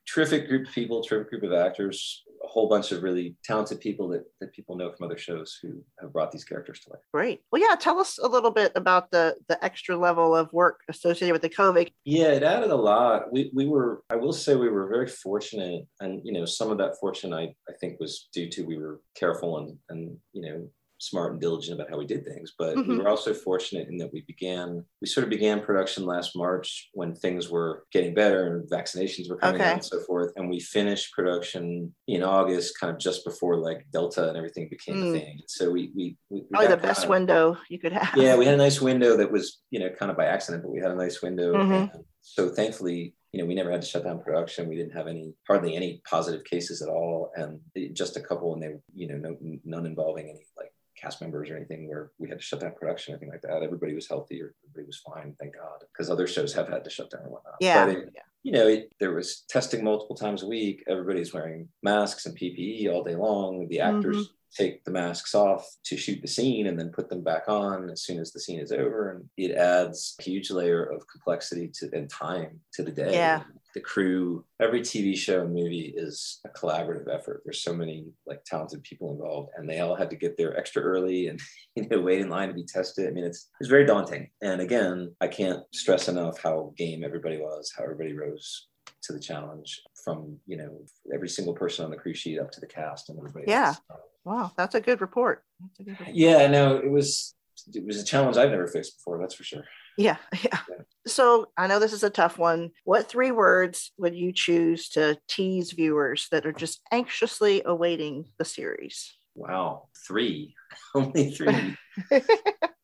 terrific 0.08 0.48
group 0.48 0.68
of 0.68 0.74
people, 0.74 1.04
terrific 1.04 1.30
group 1.30 1.44
of 1.44 1.54
actors, 1.54 2.24
a 2.48 2.50
whole 2.50 2.70
bunch 2.70 2.92
of 2.92 3.04
really 3.04 3.36
talented 3.44 3.80
people 3.80 4.08
that, 4.10 4.24
that 4.40 4.54
people 4.54 4.76
know 4.76 4.92
from 4.92 5.06
other 5.06 5.18
shows 5.18 5.60
who 5.62 5.84
have 6.00 6.14
brought 6.14 6.32
these 6.32 6.44
characters 6.44 6.80
to 6.82 6.92
life. 6.92 7.02
Great. 7.14 7.42
Well, 7.52 7.62
yeah, 7.62 7.76
tell 7.76 8.00
us 8.00 8.18
a 8.18 8.28
little 8.28 8.52
bit 8.52 8.72
about 8.76 9.12
the 9.12 9.36
the 9.48 9.64
extra 9.64 9.98
level 9.98 10.36
of 10.36 10.52
work 10.54 10.82
associated 10.90 11.34
with 11.34 11.42
the 11.42 11.50
COVID. 11.50 11.92
Yeah, 12.06 12.28
it 12.28 12.44
added 12.44 12.72
a 12.72 12.76
lot. 12.76 13.32
We, 13.32 13.52
we 13.54 13.68
were, 13.68 14.04
I 14.10 14.16
will 14.16 14.34
say, 14.34 14.56
we 14.56 14.70
were 14.70 14.88
very 14.88 15.08
fortunate, 15.08 15.86
and 16.00 16.22
you 16.24 16.32
know, 16.32 16.46
some 16.46 16.72
of 16.72 16.78
that 16.78 16.98
fortune 17.00 17.34
I, 17.34 17.54
I 17.70 17.74
think 17.80 18.00
was 18.00 18.30
due 18.34 18.50
to 18.50 18.64
we 18.64 18.78
were 18.78 19.02
careful 19.16 19.58
and 19.58 19.78
and 19.90 20.18
you 20.34 20.42
know 20.42 20.70
smart 21.00 21.32
and 21.34 21.42
diligent 21.42 21.80
about 21.80 21.90
how 21.90 21.98
we 21.98 22.06
did 22.06 22.26
things. 22.26 22.54
But 22.58 22.76
mm-hmm. 22.76 22.90
we 22.90 22.98
were 22.98 23.08
also 23.08 23.34
fortunate 23.34 23.88
in 23.88 23.98
that 23.98 24.12
we 24.12 24.22
began, 24.28 24.84
we 25.02 25.08
sort 25.08 25.24
of 25.24 25.30
began 25.30 25.62
production 25.62 26.06
last 26.06 26.36
March 26.36 26.90
when 26.94 27.16
things 27.16 27.50
were 27.50 27.86
getting 27.92 28.14
better 28.14 28.48
and 28.48 28.70
vaccinations 28.70 29.30
were 29.30 29.38
coming 29.38 29.62
okay. 29.62 29.70
out 29.70 29.74
and 29.76 29.86
so 29.86 30.00
forth. 30.02 30.32
And 30.36 30.50
we 30.50 30.60
finished 30.60 31.14
production 31.14 31.94
in 32.08 32.24
August, 32.24 32.80
kind 32.80 32.92
of 32.92 33.00
just 33.00 33.24
before 33.26 33.58
like 33.58 33.86
Delta 33.92 34.28
and 34.28 34.38
everything 34.38 34.70
became 34.70 34.96
mm. 34.96 35.10
a 35.10 35.20
thing. 35.20 35.42
So 35.48 35.72
we, 35.72 35.92
we, 35.96 36.18
we 36.30 36.44
probably 36.52 36.68
the 36.68 36.78
best 36.78 37.04
of, 37.04 37.10
window 37.10 37.58
you 37.70 37.80
could 37.80 37.94
have. 37.94 38.12
Yeah, 38.16 38.36
we 38.36 38.46
had 38.46 38.56
a 38.56 38.58
nice 38.58 38.82
window 38.82 39.18
that 39.18 39.32
was, 39.32 39.62
you 39.72 39.80
know, 39.80 39.90
kind 39.90 40.12
of 40.12 40.18
by 40.18 40.26
accident, 40.26 40.64
but 40.64 40.72
we 40.72 40.80
had 40.80 40.92
a 40.92 40.96
nice 40.96 41.22
window. 41.22 41.54
Mm-hmm. 41.54 41.98
so 42.22 42.50
thankfully, 42.50 43.14
you 43.34 43.42
know, 43.42 43.46
we 43.46 43.56
never 43.56 43.72
had 43.72 43.82
to 43.82 43.88
shut 43.88 44.04
down 44.04 44.22
production. 44.22 44.70
We 44.70 44.78
didn't 44.78 44.96
have 44.96 45.08
any, 45.08 45.34
hardly 45.48 45.76
any 45.76 46.02
positive 46.10 46.44
cases 46.46 46.82
at 46.82 46.90
all, 46.90 47.32
and 47.36 47.60
just 47.94 48.18
a 48.18 48.22
couple, 48.22 48.54
and 48.54 48.64
they, 48.64 48.76
you 48.96 49.08
know, 49.08 49.18
no, 49.18 49.38
none 49.66 49.86
involving 49.86 50.30
any 50.30 50.46
like 50.58 50.72
cast 51.00 51.22
members 51.22 51.50
or 51.50 51.56
anything 51.56 51.88
where 51.88 52.12
we 52.18 52.30
had 52.30 52.40
to 52.40 52.44
shut 52.44 52.60
down 52.60 52.74
production, 52.74 53.14
anything 53.14 53.30
like 53.30 53.42
that. 53.42 53.64
Everybody 53.64 53.94
was 53.94 54.08
healthy 54.08 54.42
or 54.42 54.54
everybody 54.66 54.88
was 54.88 54.98
fine, 55.00 55.36
thank 55.40 55.56
God, 55.56 55.84
because 55.92 56.10
other 56.10 56.28
shows 56.28 56.54
have 56.54 56.68
had 56.68 56.84
to 56.84 56.90
shut 56.90 57.12
down 57.12 57.22
and 57.24 57.32
whatnot. 57.32 57.56
Yeah. 57.60 57.88
It, 57.88 58.10
yeah. 58.16 58.22
You 58.44 58.52
know, 58.54 58.68
it, 58.68 58.94
there 59.00 59.14
was 59.14 59.44
testing 59.50 59.84
multiple 59.84 60.16
times 60.16 60.44
a 60.44 60.48
week. 60.48 60.84
Everybody's 60.88 61.34
wearing 61.34 61.68
masks 61.84 62.26
and 62.26 62.38
PPE 62.38 62.92
all 62.92 63.04
day 63.04 63.16
long. 63.16 63.68
The 63.68 63.82
actors 63.82 64.16
mm-hmm. 64.16 64.64
take 64.64 64.84
the 64.86 64.92
masks 64.92 65.36
off 65.36 65.68
to 65.86 65.98
shoot 65.98 66.22
the 66.22 66.28
scene 66.28 66.68
and 66.68 66.80
then 66.80 66.90
put 66.90 67.10
them 67.10 67.24
back 67.24 67.44
on 67.48 67.90
as 67.90 68.04
soon 68.04 68.20
as 68.20 68.32
the 68.32 68.40
scene 68.40 68.60
is 68.60 68.72
over. 68.72 69.12
And 69.12 69.26
it 69.36 69.52
adds 69.52 70.16
a 70.20 70.24
huge 70.24 70.50
layer 70.50 70.84
of 70.84 71.08
complexity 71.08 71.70
to 71.80 71.90
and 71.94 72.10
time 72.10 72.62
to 72.74 72.84
the 72.84 72.92
day. 72.92 73.14
Yeah 73.14 73.42
the 73.78 73.84
crew 73.84 74.44
every 74.60 74.82
tv 74.82 75.16
show 75.16 75.42
and 75.42 75.54
movie 75.54 75.94
is 75.96 76.40
a 76.46 76.50
collaborative 76.50 77.14
effort 77.14 77.44
there's 77.46 77.62
so 77.62 77.74
many 77.74 78.08
like 78.26 78.44
talented 78.44 78.82
people 78.82 79.12
involved 79.12 79.52
and 79.56 79.70
they 79.70 79.82
all 79.82 79.96
had 79.96 80.10
to 80.10 80.16
get 80.16 80.36
there 80.36 80.58
extra 80.58 80.82
early 80.82 81.28
and 81.28 81.40
you 81.76 81.88
know 81.88 82.00
wait 82.00 82.22
in 82.22 82.30
line 82.30 82.48
to 82.48 82.56
be 82.56 82.66
tested 82.66 83.08
i 83.08 83.12
mean 83.12 83.24
it's 83.24 83.50
it's 83.60 83.70
very 83.70 83.86
daunting 83.86 84.28
and 84.42 84.62
again 84.62 85.14
i 85.22 85.28
can't 85.28 85.62
stress 85.72 86.08
enough 86.08 86.42
how 86.42 86.74
game 86.76 87.04
everybody 87.04 87.38
was 87.38 87.72
how 87.78 87.84
everybody 87.84 88.14
rose 88.14 88.68
to 89.04 89.14
the 89.14 89.20
challenge 89.20 89.82
from 90.04 90.38
you 90.48 90.58
know 90.58 90.82
every 91.14 91.30
single 91.30 91.54
person 91.54 91.86
on 91.86 91.92
the 91.92 91.98
crew 91.98 92.16
sheet 92.16 92.40
up 92.40 92.52
to 92.52 92.60
the 92.60 92.68
cast 92.68 93.10
and 93.10 93.18
everybody. 93.20 93.46
Yeah. 93.48 93.68
else. 93.68 94.02
Wow, 94.24 94.52
that's 94.58 94.76
a 94.76 94.82
good 94.82 95.02
report. 95.02 95.44
That's 95.62 95.80
a 95.80 95.84
good 95.84 96.00
report. 96.00 96.16
Yeah, 96.16 96.48
no, 96.48 96.78
it 96.78 96.90
was 96.90 97.36
it 97.74 97.86
was 97.86 98.02
a 98.02 98.06
challenge 98.06 98.38
I've 98.38 98.52
never 98.52 98.68
faced 98.68 98.98
before. 98.98 99.20
That's 99.20 99.36
for 99.36 99.44
sure. 99.44 99.64
Yeah, 100.00 100.18
yeah. 100.44 100.60
So 101.08 101.48
I 101.58 101.66
know 101.66 101.80
this 101.80 101.94
is 101.94 102.04
a 102.04 102.10
tough 102.12 102.38
one. 102.38 102.70
What 102.84 103.10
three 103.10 103.32
words 103.32 103.92
would 103.98 104.16
you 104.16 104.32
choose 104.32 104.90
to 104.90 105.18
tease 105.28 105.72
viewers 105.72 106.28
that 106.32 106.46
are 106.46 106.54
just 106.54 106.82
anxiously 106.92 107.64
awaiting 107.66 108.26
the 108.38 108.46
series? 108.46 109.12
Wow, 109.34 109.88
three, 110.08 110.54
only 110.96 111.32
three. 111.32 111.76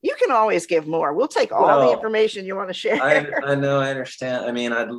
you 0.01 0.15
can 0.19 0.31
always 0.31 0.65
give 0.65 0.87
more. 0.87 1.13
We'll 1.13 1.27
take 1.27 1.51
all 1.51 1.87
the 1.87 1.93
information 1.93 2.45
you 2.47 2.55
want 2.55 2.69
to 2.69 2.73
share. 2.73 3.01
I, 3.01 3.27
I 3.51 3.55
know, 3.55 3.79
I 3.79 3.91
understand. 3.91 4.45
I 4.45 4.51
mean, 4.51 4.71
I'd 4.71 4.89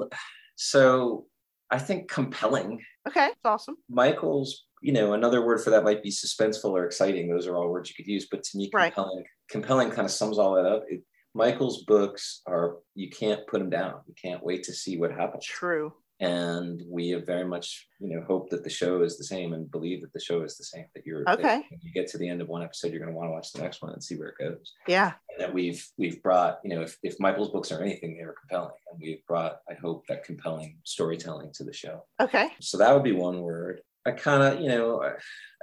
so 0.54 1.26
I 1.70 1.78
think 1.78 2.08
compelling. 2.08 2.80
okay, 3.08 3.26
it's 3.26 3.44
awesome. 3.44 3.76
Michael's, 3.90 4.66
you 4.80 4.92
know, 4.92 5.14
another 5.14 5.44
word 5.44 5.60
for 5.62 5.70
that 5.70 5.82
might 5.82 6.02
be 6.02 6.10
suspenseful 6.10 6.70
or 6.70 6.84
exciting. 6.84 7.28
Those 7.28 7.48
are 7.48 7.56
all 7.56 7.68
words 7.70 7.88
you 7.90 7.96
could 7.96 8.06
use, 8.10 8.28
but 8.30 8.44
to 8.44 8.56
me, 8.58 8.70
Right. 8.72 8.94
compelling, 8.94 9.24
compelling 9.48 9.90
kind 9.90 10.04
of 10.04 10.12
sums 10.12 10.38
all 10.38 10.54
that 10.54 10.66
up. 10.66 10.84
It, 10.88 11.02
Michael's 11.34 11.82
books 11.84 12.42
are 12.46 12.76
you 12.94 13.10
can't 13.10 13.46
put 13.46 13.58
them 13.58 13.70
down. 13.70 14.00
You 14.06 14.14
can't 14.20 14.42
wait 14.44 14.62
to 14.64 14.72
see 14.72 14.96
what 14.96 15.10
happens. 15.10 15.44
True. 15.44 15.92
And 16.20 16.80
we 16.88 17.08
have 17.10 17.26
very 17.26 17.44
much, 17.44 17.88
you 17.98 18.08
know, 18.14 18.24
hope 18.24 18.48
that 18.50 18.62
the 18.62 18.70
show 18.70 19.02
is 19.02 19.18
the 19.18 19.24
same 19.24 19.52
and 19.52 19.68
believe 19.68 20.00
that 20.02 20.12
the 20.12 20.20
show 20.20 20.42
is 20.42 20.56
the 20.56 20.62
same. 20.64 20.84
That 20.94 21.04
you're 21.04 21.24
that 21.24 21.40
Okay. 21.40 21.56
when 21.68 21.80
you 21.82 21.92
get 21.92 22.06
to 22.10 22.18
the 22.18 22.28
end 22.28 22.40
of 22.40 22.46
one 22.48 22.62
episode, 22.62 22.92
you're 22.92 23.00
going 23.00 23.12
to 23.12 23.16
want 23.16 23.28
to 23.28 23.32
watch 23.32 23.52
the 23.52 23.60
next 23.60 23.82
one 23.82 23.92
and 23.92 24.02
see 24.02 24.14
where 24.14 24.28
it 24.28 24.38
goes 24.38 24.72
Yeah. 24.86 25.14
and 25.30 25.40
that 25.40 25.52
we've 25.52 25.84
we've 25.98 26.22
brought 26.22 26.60
you 26.62 26.74
know 26.74 26.82
if, 26.82 26.96
if 27.02 27.18
michael's 27.18 27.50
books 27.50 27.72
are 27.72 27.82
anything 27.82 28.16
they 28.16 28.24
were 28.24 28.36
compelling 28.40 28.74
and 28.90 29.00
we've 29.02 29.26
brought 29.26 29.56
i 29.68 29.74
hope 29.74 30.04
that 30.08 30.22
compelling 30.24 30.78
storytelling 30.84 31.50
to 31.54 31.64
the 31.64 31.72
show 31.72 32.04
Okay. 32.20 32.52
so 32.60 32.78
that 32.78 32.94
would 32.94 33.02
be 33.02 33.12
one 33.12 33.40
word 33.40 33.80
i 34.06 34.10
kind 34.10 34.42
of 34.42 34.60
you 34.60 34.68
know 34.68 35.02
I, 35.02 35.12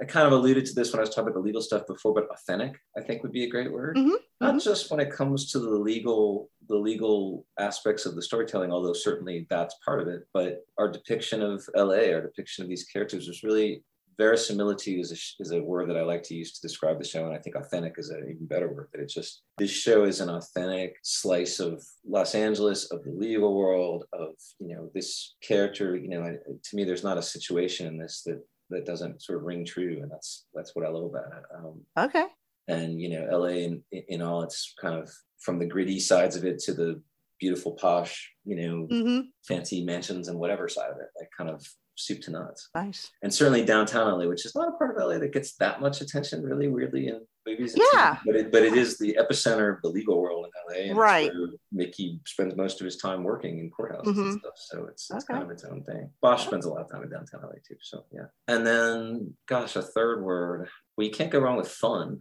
I 0.00 0.04
kind 0.04 0.26
of 0.26 0.32
alluded 0.32 0.66
to 0.66 0.74
this 0.74 0.92
when 0.92 0.98
i 0.98 1.02
was 1.02 1.10
talking 1.10 1.24
about 1.24 1.34
the 1.34 1.40
legal 1.40 1.62
stuff 1.62 1.86
before 1.86 2.12
but 2.14 2.28
authentic 2.30 2.76
i 2.96 3.00
think 3.00 3.22
would 3.22 3.32
be 3.32 3.44
a 3.44 3.50
great 3.50 3.72
word 3.72 3.96
Mhm, 3.96 4.16
not 4.40 4.54
mhm. 4.54 4.62
just 4.64 4.90
when 4.90 5.00
it 5.00 5.10
comes 5.12 5.50
to 5.52 5.58
the 5.58 5.70
legal 5.70 6.50
the 6.68 6.76
legal 6.76 7.46
aspects 7.58 8.06
of 8.06 8.14
the 8.14 8.22
storytelling 8.22 8.72
although 8.72 8.92
certainly 8.92 9.46
that's 9.50 9.76
part 9.84 10.00
of 10.00 10.08
it 10.08 10.22
but 10.32 10.60
our 10.78 10.90
depiction 10.90 11.42
of 11.42 11.62
la 11.74 11.94
our 11.94 12.22
depiction 12.22 12.62
of 12.62 12.68
these 12.68 12.84
characters 12.84 13.28
was 13.28 13.42
really 13.42 13.84
verisimilitude 14.18 15.00
is 15.00 15.12
a, 15.12 15.42
is 15.42 15.52
a 15.52 15.62
word 15.62 15.88
that 15.88 15.96
I 15.96 16.02
like 16.02 16.22
to 16.24 16.34
use 16.34 16.52
to 16.52 16.60
describe 16.66 16.98
the 16.98 17.08
show, 17.08 17.26
and 17.26 17.34
I 17.34 17.38
think 17.38 17.56
authentic 17.56 17.94
is 17.98 18.10
an 18.10 18.26
even 18.30 18.46
better 18.46 18.72
word. 18.72 18.88
That 18.92 19.02
it's 19.02 19.14
just 19.14 19.42
this 19.58 19.70
show 19.70 20.04
is 20.04 20.20
an 20.20 20.28
authentic 20.30 20.96
slice 21.02 21.60
of 21.60 21.82
Los 22.06 22.34
Angeles, 22.34 22.90
of 22.90 23.02
the 23.04 23.10
legal 23.12 23.54
world, 23.54 24.04
of 24.12 24.30
you 24.58 24.74
know 24.74 24.90
this 24.94 25.34
character. 25.42 25.96
You 25.96 26.08
know, 26.08 26.22
to 26.62 26.76
me, 26.76 26.84
there's 26.84 27.04
not 27.04 27.18
a 27.18 27.22
situation 27.22 27.86
in 27.86 27.98
this 27.98 28.22
that 28.26 28.42
that 28.70 28.86
doesn't 28.86 29.22
sort 29.22 29.38
of 29.38 29.44
ring 29.44 29.64
true, 29.64 29.98
and 30.02 30.10
that's 30.10 30.46
that's 30.54 30.74
what 30.74 30.86
I 30.86 30.88
love 30.88 31.04
about 31.04 31.26
it. 31.26 31.44
Um, 31.56 31.80
Okay. 31.98 32.26
and 32.68 33.00
you 33.00 33.10
know, 33.10 33.38
LA 33.38 33.48
in 33.66 33.82
in 34.08 34.22
all 34.22 34.42
its 34.42 34.74
kind 34.80 34.94
of 34.94 35.10
from 35.40 35.58
the 35.58 35.66
gritty 35.66 35.98
sides 36.00 36.36
of 36.36 36.44
it 36.44 36.58
to 36.60 36.72
the 36.74 37.02
beautiful 37.40 37.72
posh, 37.72 38.30
you 38.44 38.56
know, 38.56 38.86
hmm 38.90 39.20
fancy 39.48 39.84
mansions 39.84 40.28
and 40.28 40.38
whatever 40.38 40.68
side 40.68 40.88
of 40.88 40.96
it, 40.98 41.08
like 41.18 41.28
kind 41.36 41.50
of 41.50 41.66
soup 41.94 42.20
to 42.22 42.30
nuts 42.30 42.68
Nice. 42.74 43.10
and 43.22 43.32
certainly 43.32 43.64
downtown 43.64 44.18
LA, 44.18 44.26
which 44.26 44.46
is 44.46 44.54
not 44.54 44.68
a 44.68 44.72
part 44.72 44.96
of 44.96 45.02
LA 45.02 45.18
that 45.18 45.32
gets 45.32 45.54
that 45.56 45.80
much 45.80 46.00
attention, 46.00 46.42
really, 46.42 46.68
weirdly 46.68 47.08
in 47.08 47.20
movies. 47.46 47.74
and 47.74 47.82
Yeah. 47.92 48.14
TV, 48.16 48.20
but 48.26 48.36
it, 48.36 48.52
but 48.52 48.62
it 48.62 48.74
is 48.74 48.98
the 48.98 49.16
epicenter 49.20 49.74
of 49.74 49.82
the 49.82 49.88
legal 49.88 50.20
world 50.20 50.46
in 50.46 50.88
LA, 50.90 50.98
Right. 50.98 51.30
Mickey 51.70 52.20
spends 52.26 52.56
most 52.56 52.80
of 52.80 52.84
his 52.84 52.96
time 52.96 53.24
working 53.24 53.58
in 53.58 53.70
courthouses 53.70 54.14
Mhm. 54.14 54.30
and 54.30 54.40
stuff. 54.40 54.52
So 54.56 54.86
it's, 54.86 55.10
it's 55.10 55.24
Okay. 55.24 55.34
kind 55.34 55.42
of 55.44 55.50
its 55.50 55.64
own 55.64 55.84
thing. 55.84 56.10
Bosch 56.22 56.46
spends 56.46 56.66
a 56.66 56.70
lot 56.70 56.82
of 56.82 56.90
time 56.90 57.02
in 57.02 57.10
downtown 57.10 57.42
LA 57.44 57.56
too. 57.66 57.76
So 57.82 58.04
yeah. 58.12 58.26
And 58.48 58.66
then, 58.66 59.36
gosh, 59.46 59.76
a 59.76 59.82
third 59.82 60.22
word. 60.22 60.68
Well, 60.96 61.06
you 61.06 61.12
can't 61.12 61.30
go 61.30 61.40
wrong 61.40 61.56
with 61.56 61.68
fun. 61.68 62.20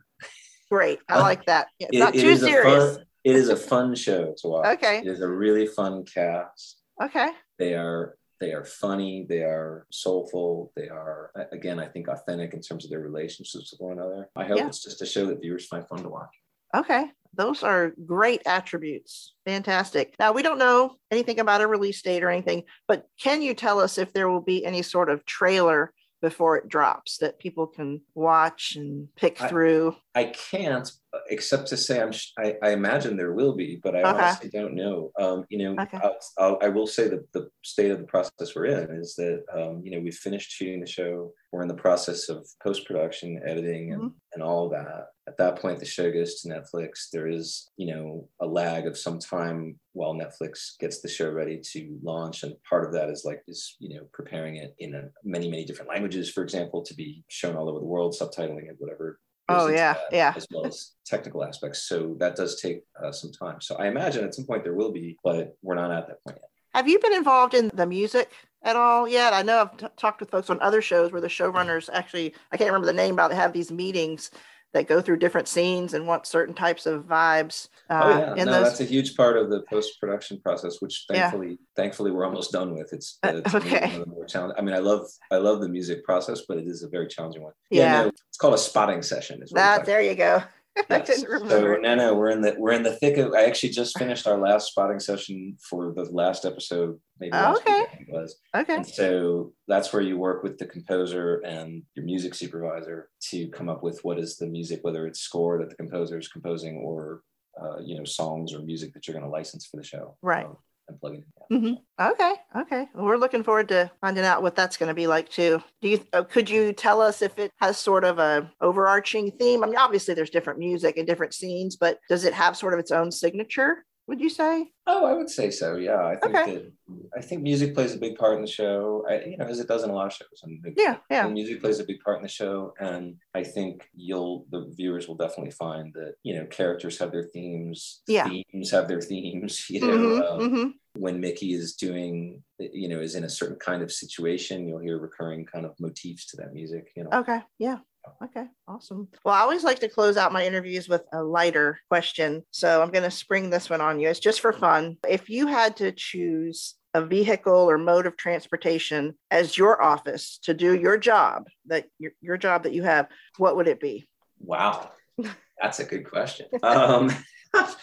Great. 0.69 0.99
I 1.10 1.19
like 1.19 1.45
that. 1.45 1.67
It's 1.79 1.89
It- 1.95 1.99
not 1.99 2.15
it 2.15 2.21
too 2.21 2.36
serious. 2.38 2.95
fun- 2.97 3.05
it 3.23 3.36
is 3.36 3.49
a 3.49 3.55
fun 3.55 3.93
show 3.95 4.34
to 4.38 4.47
watch. 4.47 4.77
Okay. 4.77 4.99
It 4.99 5.07
is 5.07 5.21
a 5.21 5.27
really 5.29 5.67
fun 5.67 6.03
cast. 6.05 6.79
Okay. 7.01 7.29
they 7.57 7.73
are 7.75 8.15
they 8.41 8.51
are 8.51 8.65
funny 8.65 9.25
they 9.30 9.43
are 9.43 9.86
soulful 9.91 10.73
they 10.75 10.89
are 10.89 11.32
again 11.54 11.80
i 11.80 11.86
think 11.86 12.08
authentic 12.10 12.54
in 12.54 12.60
terms 12.60 12.84
of 12.84 12.89
their 12.89 12.99
relationships 12.99 13.71
with 13.71 13.80
one 13.80 13.93
another 13.97 14.27
i 14.36 14.43
hope 14.43 14.58
Yeah. 14.58 14.67
it's 14.67 14.84
just 14.84 15.01
a 15.01 15.06
show 15.06 15.27
that 15.27 15.39
viewers 15.39 15.67
find 15.67 15.88
fun 15.88 16.04
to 16.04 16.10
watch 16.10 16.34
Okay. 16.73 17.12
Those 17.34 17.63
are 17.63 17.91
great 18.06 18.43
attributes. 18.45 19.34
Fantastic. 19.45 20.15
Now, 20.17 20.32
we 20.32 20.41
don't 20.41 20.58
know 20.58 20.95
anything 21.12 21.41
about 21.41 21.60
a 21.60 21.67
release 21.67 22.01
date 22.01 22.23
or 22.23 22.30
anything, 22.30 22.63
but 22.88 23.08
can 23.21 23.41
you 23.41 23.54
tell 23.54 23.82
us 23.82 23.97
if 23.97 24.13
there 24.13 24.30
will 24.30 24.39
be 24.39 24.65
any 24.65 24.82
sort 24.82 25.10
of 25.10 25.25
trailer 25.25 25.91
before 26.21 26.56
it 26.56 26.69
drops 26.69 27.17
that 27.17 27.39
people 27.39 27.67
can 27.67 27.99
watch 28.15 28.77
and 28.77 29.10
pick 29.17 29.41
I- 29.41 29.49
through? 29.49 29.97
I 30.15 30.26
can't 30.26 30.91
except 31.30 31.67
to 31.67 31.76
say 31.78 32.02
i'm 32.02 32.12
I, 32.39 32.56
I 32.63 32.71
imagine 32.71 33.17
there 33.17 33.34
will 33.34 33.56
be 33.56 33.80
but 33.84 33.95
i 33.95 34.00
Okay. 34.02 34.10
honestly 34.10 34.50
don't 34.50 34.76
know. 34.76 35.12
Um 35.19 35.45
you 35.50 35.58
know 35.60 35.82
Okay. 35.84 35.97
I'll, 36.02 36.15
I'll, 36.38 36.58
i 36.62 36.69
will 36.69 36.88
say 36.88 37.08
that 37.10 37.32
the 37.34 37.50
state 37.63 37.91
of 37.91 38.00
the 38.00 38.06
process 38.06 38.56
we're 38.56 38.65
in 38.65 38.91
is 38.95 39.15
that 39.15 39.43
um 39.54 39.82
you 39.84 39.91
know 39.91 40.00
we've 40.00 40.15
finished 40.15 40.52
shooting 40.52 40.80
the 40.82 40.88
show. 40.88 41.34
We're 41.52 41.63
in 41.63 41.67
the 41.67 41.74
process 41.74 42.30
of 42.30 42.47
post-production 42.63 43.41
editing 43.45 43.91
and, 43.93 44.12
and 44.34 44.41
all 44.41 44.69
that. 44.69 45.08
At 45.28 45.38
that 45.38 45.58
point 45.58 45.80
the 45.80 45.86
show 45.86 46.10
goes 46.12 46.41
to 46.41 46.50
netflix. 46.50 47.10
There 47.12 47.28
is 47.28 47.69
you 47.78 47.88
know 47.93 48.30
a 48.41 48.45
lag 48.45 48.88
of 48.88 48.97
some 48.97 49.19
time 49.19 49.78
while 49.93 50.13
netflix 50.13 50.78
gets 50.80 51.02
the 51.02 51.10
show 51.10 51.30
ready 51.30 51.60
to 51.74 52.00
launch 52.02 52.43
and 52.43 52.54
part 52.69 52.86
of 52.86 52.93
that 52.93 53.10
is 53.10 53.24
like 53.26 53.41
is 53.50 53.76
you 53.80 53.89
know 53.95 54.04
preparing 54.13 54.56
it 54.58 54.74
in 54.80 54.95
a, 54.95 55.04
many 55.26 55.50
many 55.50 55.65
different 55.65 55.89
languages 55.89 56.30
for 56.32 56.41
example 56.43 56.82
to 56.84 56.93
be 56.93 57.24
shown 57.30 57.58
all 57.58 57.69
over 57.69 57.80
the 57.80 57.86
world 57.86 58.15
subtitling 58.19 58.69
it 58.69 58.76
whatever 58.80 59.19
Oh, 59.49 59.67
yeah, 59.67 59.93
that, 59.93 60.01
yeah. 60.12 60.34
as 60.36 60.47
well 60.51 60.65
as 60.65 60.91
technical 61.06 61.43
aspects 61.43 61.84
so 61.84 62.15
that 62.19 62.36
does 62.36 62.62
take 62.62 62.84
uh, 63.04 63.12
some 63.12 63.32
time 63.34 63.60
so 63.60 63.75
i 63.75 63.88
imagine 63.88 64.23
at 64.23 64.34
some 64.34 64.45
point 64.45 64.63
there 64.63 64.73
will 64.73 64.91
be 64.93 65.17
but 65.23 65.58
we're 65.62 65.75
not 65.75 65.91
at 65.91 66.08
that 66.08 66.23
point 66.23 66.38
yet 66.41 66.49
Have 66.73 66.88
you 66.88 66.99
been 66.99 67.13
involved 67.13 67.54
in 67.54 67.69
the 67.73 67.86
music 67.86 68.32
at 68.63 68.75
all 68.77 69.08
yet? 69.08 69.34
I 69.34 69.41
know 69.41 69.62
I've 69.63 69.75
t- 69.75 69.88
talked 69.97 70.21
with 70.21 70.30
folks 70.32 70.49
on 70.49 70.62
other 70.62 70.82
shows 70.82 71.12
where 71.12 71.19
the 71.19 71.27
showrunners 71.27 71.89
actually, 71.91 72.34
I 72.51 72.58
can't 72.58 72.69
remember 72.69 72.86
the 72.86 72.93
name, 72.93 73.15
but 73.17 73.27
they 73.27 73.36
have 73.36 73.51
these 73.51 73.71
meetings 73.71 74.32
that 74.73 74.88
go 74.88 75.01
through 75.01 75.17
different 75.17 75.47
scenes 75.47 75.93
and 75.93 76.07
want 76.07 76.25
certain 76.25 76.53
types 76.55 76.86
of 76.86 77.03
vibes. 77.03 77.67
Uh, 77.89 78.01
oh 78.03 78.36
yeah 78.38 78.43
no 78.43 78.51
those. 78.51 78.63
that's 78.69 78.79
a 78.79 78.86
huge 78.86 79.15
part 79.17 79.38
of 79.38 79.49
the 79.49 79.62
post-production 79.69 80.39
process 80.41 80.77
which 80.79 81.05
Yeah. 81.10 81.29
thankfully 81.29 81.57
thankfully 81.75 82.12
we're 82.12 82.25
almost 82.25 82.51
done 82.51 82.73
with 82.73 82.93
it's 82.93 83.17
Uh, 83.23 83.41
uh, 83.45 83.57
okay. 83.57 83.88
one 83.91 84.01
of 84.01 84.05
the 84.07 84.12
more 84.12 84.25
challenging 84.25 84.57
i 84.57 84.62
mean 84.62 84.73
i 84.75 84.79
love 84.79 85.05
i 85.31 85.36
love 85.38 85.60
the 85.60 85.67
music 85.67 86.03
process 86.05 86.41
but 86.47 86.57
it 86.57 86.67
is 86.67 86.84
a 86.84 86.88
very 86.89 87.07
challenging 87.07 87.43
one 87.43 87.53
Yeah. 87.69 88.03
no, 88.03 88.07
it's 88.10 88.38
called 88.38 88.53
a 88.53 88.57
spotting 88.57 89.01
session 89.01 89.41
is 89.43 89.51
what 89.51 89.57
that, 89.57 89.86
there 89.86 90.01
you 90.01 90.15
go. 90.15 90.41
I 90.89 90.97
Yes. 90.97 91.07
didn't 91.07 91.29
remember. 91.29 91.75
So 91.75 91.81
no, 91.81 91.95
no, 91.95 92.13
we're 92.15 92.29
in 92.29 92.41
the 92.41 92.55
we're 92.57 92.71
in 92.71 92.84
the 92.84 92.95
thick 92.95 93.17
of. 93.17 93.34
I 93.34 93.45
actually 93.45 93.69
just 93.69 93.97
finished 93.97 94.25
our 94.27 94.38
last 94.38 94.67
spotting 94.69 94.99
session 94.99 95.57
for 95.69 95.93
the 95.93 96.03
last 96.05 96.45
episode, 96.45 96.99
maybe 97.19 97.34
last 97.34 97.62
Okay. 97.62 97.79
week, 97.79 97.88
I 97.91 97.95
think 97.97 98.10
it 98.10 98.13
was. 98.13 98.36
okay. 98.55 98.75
And 98.75 98.88
so 98.88 99.53
that's 99.67 99.91
where 99.91 100.01
you 100.01 100.17
work 100.17 100.43
with 100.43 100.57
the 100.57 100.65
composer 100.65 101.39
and 101.45 101.84
your 101.95 102.05
music 102.05 102.34
supervisor 102.36 103.10
to 103.29 103.47
come 103.49 103.67
up 103.69 103.84
with 103.84 104.03
what 104.03 104.17
is 104.19 104.38
the 104.38 104.47
music, 104.47 104.79
whether 104.84 105.07
it's 105.07 105.19
score 105.19 105.57
that 105.60 105.69
the 105.69 105.75
composer 105.75 106.17
is 106.17 106.27
composing 106.29 106.77
or 106.77 107.21
uh, 107.62 107.79
you 107.84 107.97
know 107.97 108.05
songs 108.05 108.53
or 108.53 108.60
music 108.60 108.93
that 108.93 109.07
you're 109.07 109.13
going 109.13 109.25
to 109.25 109.29
license 109.31 109.65
for 109.65 109.77
the 109.77 109.84
show. 109.84 110.15
Right. 110.21 110.45
um, 110.45 110.55
and 111.04 111.15
it 111.15 111.23
in. 111.49 111.62
Mhm. 111.62 111.77
Okay. 111.99 112.34
Okay. 112.56 112.88
Well, 112.93 113.06
we're 113.06 113.17
looking 113.17 113.43
forward 113.43 113.67
to 113.69 113.91
finding 113.99 114.23
out 114.23 114.41
what 114.41 114.56
that's 114.56 114.77
going 114.77 114.88
to 114.88 114.93
be 114.93 115.08
like 115.08 115.30
too. 115.30 115.62
Do 115.82 115.89
you? 115.89 116.06
Uh, 116.13 116.23
could 116.23 116.49
you 116.49 116.71
tell 116.73 117.01
us 117.01 117.21
if 117.21 117.38
it 117.38 117.51
has 117.60 117.77
sort 117.77 118.04
of 118.06 118.19
a 118.19 118.49
overarching 118.62 119.32
theme? 119.32 119.63
I 119.63 119.67
mean, 119.67 119.75
obviously 119.77 120.13
there's 120.13 120.30
different 120.30 120.60
music 120.60 120.97
and 120.97 121.06
different 121.06 121.34
scenes, 121.34 121.75
but 121.75 121.99
does 122.10 122.23
it 122.23 122.34
have 122.34 122.56
sort 122.56 122.73
of 122.73 122.80
its 122.80 122.91
own 122.91 123.12
signature? 123.12 123.86
Would 124.12 124.19
you 124.19 124.30
say? 124.30 124.67
Oh, 124.88 125.06
I 125.06 125.13
would 125.13 125.30
say 125.30 125.50
so. 125.52 125.78
Yeah, 125.78 126.04
I 126.06 126.17
think 126.17 126.36
Okay. 126.36 126.54
that 126.56 126.74
I 127.17 127.21
think 127.21 127.43
music 127.43 127.74
plays 127.74 127.95
a 127.95 127.97
big 127.97 128.17
part 128.17 128.36
in 128.36 128.41
the 128.41 128.47
show. 128.60 129.06
I, 129.10 129.24
you 129.24 129.38
know, 129.38 129.45
as 129.45 129.62
it 129.62 129.69
does 129.69 129.84
in 129.86 129.89
a 129.89 129.93
lot 129.93 130.08
of 130.08 130.12
shows. 130.13 130.41
And 130.43 130.62
the- 130.62 130.74
Yeah. 130.76 130.97
Yeah. 131.10 131.30
music 131.30 131.62
plays 131.62 131.80
a 131.80 131.86
big 131.86 132.02
part 132.02 132.17
in 132.17 132.24
the 132.24 132.28
show, 132.41 132.74
and 132.78 133.15
I 133.34 133.43
think 133.45 133.88
you'll 133.95 134.47
the 134.52 134.69
viewers 134.76 135.08
will 135.08 135.15
definitely 135.15 135.52
find 135.52 135.93
that 135.93 136.15
you 136.24 136.34
know 136.36 136.45
characters 136.47 137.00
have 137.00 137.13
their 137.13 137.24
themes, 137.36 138.02
Yeah. 138.06 138.28
themes 138.28 138.69
have 138.71 138.89
their 138.89 139.00
themes. 139.12 139.54
You 139.69 139.80
know, 139.88 139.97
Mhm, 139.97 140.30
um, 140.30 140.39
mhm. 140.41 140.74
when 141.06 141.21
Mickey 141.21 141.54
is 141.54 141.67
doing, 141.86 142.43
you 142.60 142.89
know, 142.89 143.00
is 143.00 143.15
in 143.15 143.24
a 143.24 143.30
certain 143.30 143.60
kind 143.60 143.82
of 143.82 143.93
situation, 143.93 144.67
you'll 144.67 144.80
hear 144.88 144.97
recurring 145.00 145.45
kind 145.45 145.65
of 145.65 145.80
motifs 145.80 146.26
to 146.32 146.36
that 146.41 146.52
music. 146.54 146.91
You 146.97 147.06
know, 147.06 147.12
Okay. 147.21 147.39
Yeah. 147.60 147.78
Okay. 148.23 148.45
Awesome. 148.67 149.07
Well, 149.25 149.34
I 149.34 149.39
always 149.39 149.63
like 149.63 149.79
to 149.79 149.89
close 149.89 150.15
out 150.15 150.31
my 150.31 150.45
interviews 150.45 150.88
with 150.88 151.03
a 151.12 151.23
lighter 151.23 151.79
question. 151.89 152.43
So 152.51 152.81
I'm 152.81 152.91
going 152.91 153.03
to 153.03 153.12
spring 153.12 153.49
this 153.49 153.69
one 153.69 153.81
on 153.81 153.99
you. 153.99 154.10
It's 154.10 154.19
just 154.19 154.41
for 154.41 154.53
fun. 154.53 154.97
If 155.07 155.29
you 155.29 155.47
had 155.47 155.77
to 155.77 155.91
choose 155.91 156.75
a 156.93 157.03
vehicle 157.03 157.53
or 157.53 157.77
mode 157.77 158.05
of 158.05 158.17
transportation 158.17 159.15
as 159.31 159.57
your 159.57 159.81
office 159.81 160.39
to 160.43 160.53
do 160.53 160.75
your 160.75 160.97
job, 160.97 161.47
that 161.67 161.86
your, 161.97 162.12
your 162.21 162.38
job 162.38 162.63
that 162.63 162.73
you 162.73 162.84
have, 162.84 163.07
what 163.38 163.55
would 163.55 163.67
it 163.67 163.79
be? 163.79 164.07
wow, 164.43 164.91
that's 165.62 165.79
a 165.79 165.86
good 165.86 166.10
question. 166.10 166.47
Um, 166.63 167.10
Take 167.55 167.75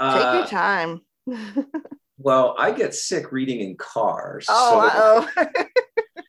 uh, 0.00 0.32
your 0.34 0.46
time. 0.46 1.00
Well, 2.20 2.56
I 2.58 2.72
get 2.72 2.96
sick 2.96 3.30
reading 3.30 3.60
in 3.60 3.76
cars. 3.76 4.46
Oh, 4.48 5.28
so 5.36 5.46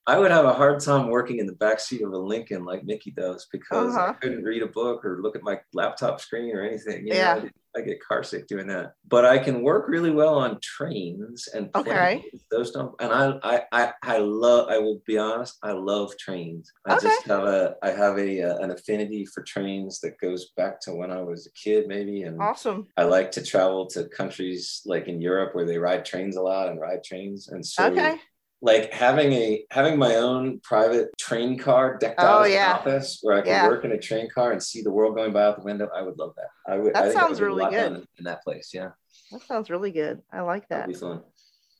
I 0.09 0.17
would 0.17 0.31
have 0.31 0.45
a 0.45 0.53
hard 0.53 0.79
time 0.79 1.09
working 1.09 1.37
in 1.37 1.45
the 1.45 1.53
back 1.53 1.79
seat 1.79 2.01
of 2.01 2.11
a 2.11 2.17
Lincoln 2.17 2.65
like 2.65 2.83
Mickey 2.83 3.11
does 3.11 3.47
because 3.51 3.95
Uh-huh. 3.95 4.09
I 4.09 4.13
couldn't 4.13 4.43
read 4.43 4.63
a 4.63 4.67
book 4.67 5.05
or 5.05 5.21
look 5.21 5.35
at 5.35 5.43
my 5.43 5.59
laptop 5.71 6.19
screen 6.19 6.55
or 6.55 6.63
anything. 6.63 7.05
You 7.05 7.13
know, 7.13 7.19
Yeah. 7.19 7.43
I, 7.75 7.79
I 7.79 7.81
get 7.83 8.03
car 8.03 8.23
sick 8.23 8.47
doing 8.47 8.65
that. 8.67 8.93
But 9.07 9.25
I 9.25 9.37
can 9.37 9.61
work 9.61 9.87
really 9.87 10.09
well 10.09 10.33
on 10.33 10.59
trains 10.63 11.47
and 11.53 11.69
Okay. 11.75 12.25
Those 12.49 12.71
don't. 12.71 12.95
And 12.99 13.13
I, 13.13 13.37
I, 13.43 13.61
I, 13.71 13.93
I 14.01 14.17
love. 14.17 14.69
I 14.69 14.79
will 14.79 14.99
be 15.05 15.19
honest. 15.19 15.59
I 15.61 15.73
love 15.73 16.17
trains. 16.17 16.73
I 16.87 16.95
Okay. 16.95 17.05
just 17.07 17.27
have 17.27 17.43
a. 17.43 17.75
I 17.83 17.91
have 17.91 18.17
a 18.17 18.31
uh, 18.41 18.57
an 18.63 18.71
affinity 18.71 19.23
for 19.27 19.43
trains 19.43 19.99
that 19.99 20.19
goes 20.19 20.49
back 20.57 20.81
to 20.81 20.95
when 20.95 21.11
I 21.11 21.21
was 21.21 21.45
a 21.45 21.51
kid, 21.51 21.87
maybe. 21.87 22.23
And 22.23 22.41
awesome. 22.41 22.87
I 22.97 23.03
like 23.03 23.29
to 23.33 23.43
travel 23.43 23.85
to 23.93 24.09
countries 24.09 24.81
like 24.87 25.07
in 25.07 25.21
Europe 25.21 25.53
where 25.53 25.67
they 25.67 25.77
ride 25.77 26.03
trains 26.03 26.35
a 26.35 26.41
lot 26.41 26.69
and 26.69 26.81
ride 26.81 27.03
trains. 27.03 27.49
And 27.49 27.63
so 27.63 27.85
Okay. 27.91 28.15
Like 28.61 28.91
having 28.91 29.31
a 29.33 29.63
having 29.71 29.97
my 29.97 30.15
own 30.15 30.59
private 30.61 31.09
train 31.17 31.57
car 31.57 31.97
decked 31.97 32.19
oh, 32.19 32.25
out 32.25 32.41
Oh, 32.41 32.43
as 32.43 32.51
yeah. 32.51 32.71
an 32.71 32.75
office 32.77 33.19
where 33.21 33.37
I 33.37 33.41
can 33.41 33.47
Yeah. 33.49 33.67
work 33.67 33.85
in 33.85 33.91
a 33.93 33.97
train 33.97 34.29
car 34.29 34.51
and 34.51 34.61
see 34.61 34.81
the 34.81 34.91
world 34.91 35.15
going 35.15 35.31
by 35.31 35.43
out 35.43 35.57
the 35.57 35.63
window. 35.63 35.89
I 35.95 36.01
would 36.01 36.17
love 36.17 36.33
that. 36.35 36.49
I 36.71 36.77
would. 36.77 36.93
That 36.93 37.05
I 37.05 37.13
sounds 37.13 37.39
would 37.39 37.47
really 37.47 37.65
good. 37.65 37.93
done 37.93 38.07
In 38.17 38.25
that 38.25 38.43
place, 38.43 38.71
yeah, 38.73 38.89
That 39.31 39.41
sounds 39.43 39.69
really 39.69 39.91
good. 39.91 40.21
I 40.31 40.41
like 40.41 40.67
that. 40.69 40.87
that'd 40.87 40.93
be 40.93 40.99
fun. 40.99 41.21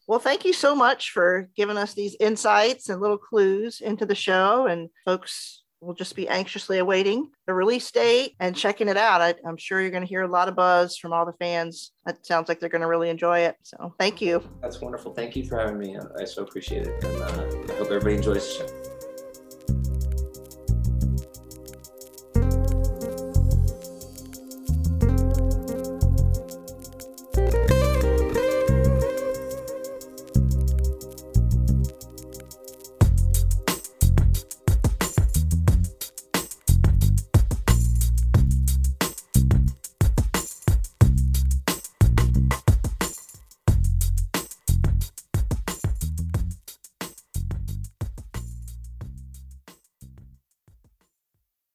Well, 0.08 0.20
thank 0.20 0.44
you 0.46 0.54
so 0.54 0.74
much 0.76 1.12
for 1.12 1.50
giving 1.56 1.78
us 1.78 1.94
these 1.94 2.15
insights 2.20 2.89
and 2.89 3.00
little 3.00 3.18
clues 3.18 3.80
into 3.82 4.06
the 4.08 4.15
show. 4.15 4.65
And 4.65 4.89
folks 5.06 5.62
will 5.82 5.94
just 5.94 6.15
be 6.15 6.28
anxiously 6.28 6.80
awaiting 6.80 7.30
the 7.48 7.54
release 7.54 7.89
date 7.92 8.36
and 8.39 8.56
checking 8.56 8.88
it 8.88 8.98
out. 8.98 9.22
I, 9.22 9.34
I'm 9.46 9.58
sure 9.58 9.82
you're 9.82 9.92
going 9.92 10.04
to 10.04 10.10
hear 10.10 10.24
a 10.24 10.28
lot 10.28 10.48
of 10.48 10.56
buzz 10.56 10.98
from 10.98 11.13
all 11.13 11.26
the 11.26 11.34
fans. 11.34 11.92
It 12.08 12.26
sounds 12.26 12.50
like 12.50 12.60
they're 12.60 12.70
going 12.70 12.82
to 12.82 12.88
really 12.88 13.10
enjoy 13.10 13.39
it. 13.39 13.56
So 13.63 13.94
thank 14.00 14.22
you. 14.22 14.44
That's 14.62 14.82
wonderful. 14.82 15.13
Thank 15.13 15.36
you 15.36 15.46
for 15.46 15.58
having 15.58 15.78
me. 15.78 15.98
I, 15.98 16.22
I 16.22 16.26
so 16.26 16.44
appreciate 16.44 16.88
it, 16.88 17.04
and 17.04 17.22
uh, 17.22 17.74
I 17.74 17.78
hope 17.78 17.88
everybody 17.88 18.15
enjoys 18.15 18.58
the 18.58 18.68
show. 18.68 18.79